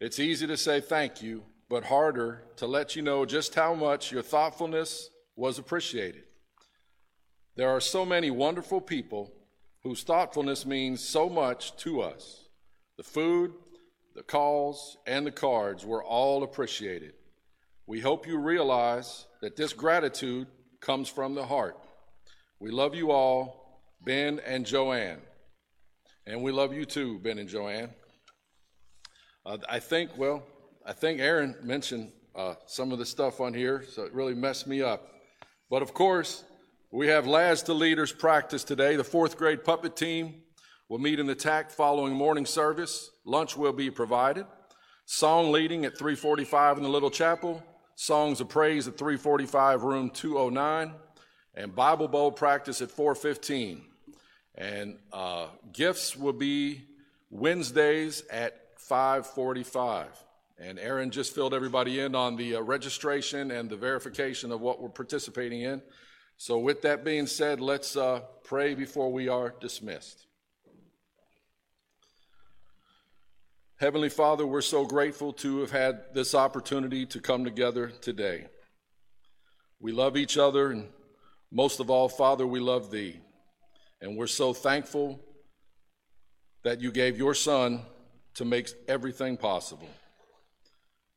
it's 0.00 0.18
easy 0.18 0.46
to 0.46 0.56
say 0.56 0.80
thank 0.80 1.22
you, 1.22 1.42
but 1.68 1.84
harder 1.84 2.42
to 2.56 2.66
let 2.66 2.94
you 2.94 3.02
know 3.02 3.24
just 3.24 3.54
how 3.54 3.74
much 3.74 4.12
your 4.12 4.22
thoughtfulness 4.22 5.10
was 5.36 5.58
appreciated. 5.58 6.24
There 7.56 7.70
are 7.70 7.80
so 7.80 8.04
many 8.04 8.30
wonderful 8.30 8.80
people 8.80 9.32
whose 9.82 10.02
thoughtfulness 10.02 10.66
means 10.66 11.00
so 11.00 11.28
much 11.28 11.76
to 11.78 12.02
us. 12.02 12.44
The 12.96 13.02
food, 13.02 13.52
the 14.14 14.22
calls, 14.22 14.96
and 15.06 15.26
the 15.26 15.32
cards 15.32 15.86
were 15.86 16.04
all 16.04 16.42
appreciated. 16.42 17.14
We 17.88 18.00
hope 18.00 18.26
you 18.26 18.36
realize 18.36 19.24
that 19.40 19.56
this 19.56 19.72
gratitude 19.72 20.46
comes 20.78 21.08
from 21.08 21.34
the 21.34 21.46
heart. 21.46 21.74
We 22.60 22.70
love 22.70 22.94
you 22.94 23.10
all, 23.10 23.80
Ben 24.04 24.42
and 24.44 24.66
Joanne. 24.66 25.22
And 26.26 26.42
we 26.42 26.52
love 26.52 26.74
you 26.74 26.84
too, 26.84 27.18
Ben 27.20 27.38
and 27.38 27.48
Joanne. 27.48 27.88
Uh, 29.46 29.56
I 29.70 29.78
think, 29.78 30.10
well, 30.18 30.42
I 30.84 30.92
think 30.92 31.18
Aaron 31.18 31.56
mentioned 31.62 32.12
uh, 32.36 32.56
some 32.66 32.92
of 32.92 32.98
the 32.98 33.06
stuff 33.06 33.40
on 33.40 33.54
here, 33.54 33.82
so 33.90 34.02
it 34.02 34.12
really 34.12 34.34
messed 34.34 34.66
me 34.66 34.82
up. 34.82 35.08
But 35.70 35.80
of 35.80 35.94
course, 35.94 36.44
we 36.92 37.06
have 37.06 37.26
Lads 37.26 37.62
to 37.62 37.72
Leaders 37.72 38.12
practice 38.12 38.64
today. 38.64 38.96
The 38.96 39.04
fourth 39.04 39.38
grade 39.38 39.64
puppet 39.64 39.96
team 39.96 40.42
will 40.90 40.98
meet 40.98 41.18
in 41.18 41.26
the 41.26 41.34
TAC 41.34 41.70
following 41.70 42.12
morning 42.12 42.44
service. 42.44 43.10
Lunch 43.24 43.56
will 43.56 43.72
be 43.72 43.90
provided. 43.90 44.44
Song 45.06 45.52
leading 45.52 45.86
at 45.86 45.96
345 45.96 46.76
in 46.76 46.82
the 46.82 46.88
little 46.90 47.10
chapel. 47.10 47.64
Songs 48.00 48.40
of 48.40 48.48
Praise 48.48 48.86
at 48.86 48.96
345, 48.96 49.82
room 49.82 50.10
209, 50.10 50.94
and 51.56 51.74
Bible 51.74 52.06
Bowl 52.06 52.30
practice 52.30 52.80
at 52.80 52.92
415. 52.92 53.82
And 54.54 54.98
uh, 55.12 55.48
gifts 55.72 56.16
will 56.16 56.32
be 56.32 56.82
Wednesdays 57.28 58.22
at 58.30 58.68
545. 58.76 60.06
And 60.60 60.78
Aaron 60.78 61.10
just 61.10 61.34
filled 61.34 61.52
everybody 61.52 61.98
in 61.98 62.14
on 62.14 62.36
the 62.36 62.54
uh, 62.54 62.60
registration 62.60 63.50
and 63.50 63.68
the 63.68 63.76
verification 63.76 64.52
of 64.52 64.60
what 64.60 64.80
we're 64.80 64.90
participating 64.90 65.62
in. 65.62 65.82
So, 66.36 66.56
with 66.56 66.82
that 66.82 67.04
being 67.04 67.26
said, 67.26 67.60
let's 67.60 67.96
uh, 67.96 68.20
pray 68.44 68.74
before 68.74 69.10
we 69.10 69.28
are 69.28 69.52
dismissed. 69.60 70.27
Heavenly 73.80 74.08
Father, 74.08 74.44
we're 74.44 74.60
so 74.60 74.84
grateful 74.84 75.32
to 75.34 75.60
have 75.60 75.70
had 75.70 76.12
this 76.12 76.34
opportunity 76.34 77.06
to 77.06 77.20
come 77.20 77.44
together 77.44 77.92
today. 78.00 78.48
We 79.78 79.92
love 79.92 80.16
each 80.16 80.36
other, 80.36 80.72
and 80.72 80.88
most 81.52 81.78
of 81.78 81.88
all, 81.88 82.08
Father, 82.08 82.44
we 82.44 82.58
love 82.58 82.90
Thee. 82.90 83.20
And 84.00 84.16
we're 84.16 84.26
so 84.26 84.52
thankful 84.52 85.20
that 86.64 86.80
you 86.80 86.90
gave 86.90 87.16
your 87.18 87.34
Son 87.34 87.82
to 88.34 88.44
make 88.44 88.68
everything 88.88 89.36
possible. 89.36 89.88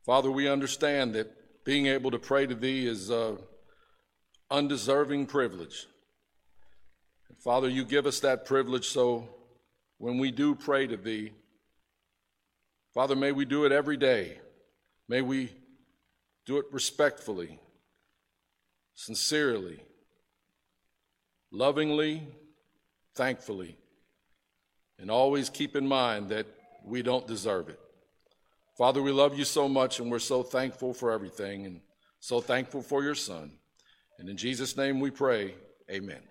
Father, 0.05 0.29
we 0.29 0.47
understand 0.47 1.15
that 1.15 1.65
being 1.65 1.87
able 1.87 2.11
to 2.11 2.19
pray 2.19 2.45
to 2.45 2.53
Thee 2.53 2.85
is 2.85 3.09
an 3.09 3.39
undeserving 4.51 5.25
privilege. 5.25 5.87
And 7.27 7.39
Father, 7.39 7.69
you 7.69 7.85
give 7.85 8.05
us 8.05 8.19
that 8.19 8.45
privilege 8.45 8.87
so 8.87 9.27
when 9.97 10.19
we 10.19 10.29
do 10.29 10.53
pray 10.53 10.85
to 10.85 10.95
Thee, 10.95 11.31
Father, 12.93 13.15
may 13.15 13.31
we 13.31 13.45
do 13.45 13.65
it 13.65 13.71
every 13.71 13.97
day. 13.97 14.39
May 15.07 15.21
we 15.21 15.51
do 16.45 16.57
it 16.57 16.65
respectfully, 16.71 17.59
sincerely, 18.93 19.79
lovingly, 21.51 22.27
thankfully, 23.15 23.77
and 24.99 25.09
always 25.09 25.49
keep 25.49 25.75
in 25.75 25.87
mind 25.87 26.29
that 26.29 26.47
we 26.85 27.01
don't 27.01 27.27
deserve 27.27 27.69
it. 27.69 27.79
Father, 28.77 29.01
we 29.01 29.11
love 29.11 29.37
you 29.37 29.45
so 29.45 29.69
much 29.69 29.99
and 29.99 30.09
we're 30.09 30.19
so 30.19 30.43
thankful 30.43 30.93
for 30.93 31.11
everything 31.11 31.65
and 31.65 31.81
so 32.19 32.41
thankful 32.41 32.81
for 32.81 33.03
your 33.03 33.15
son. 33.15 33.51
And 34.17 34.29
in 34.29 34.37
Jesus' 34.37 34.77
name 34.77 34.99
we 34.99 35.11
pray, 35.11 35.55
amen. 35.89 36.30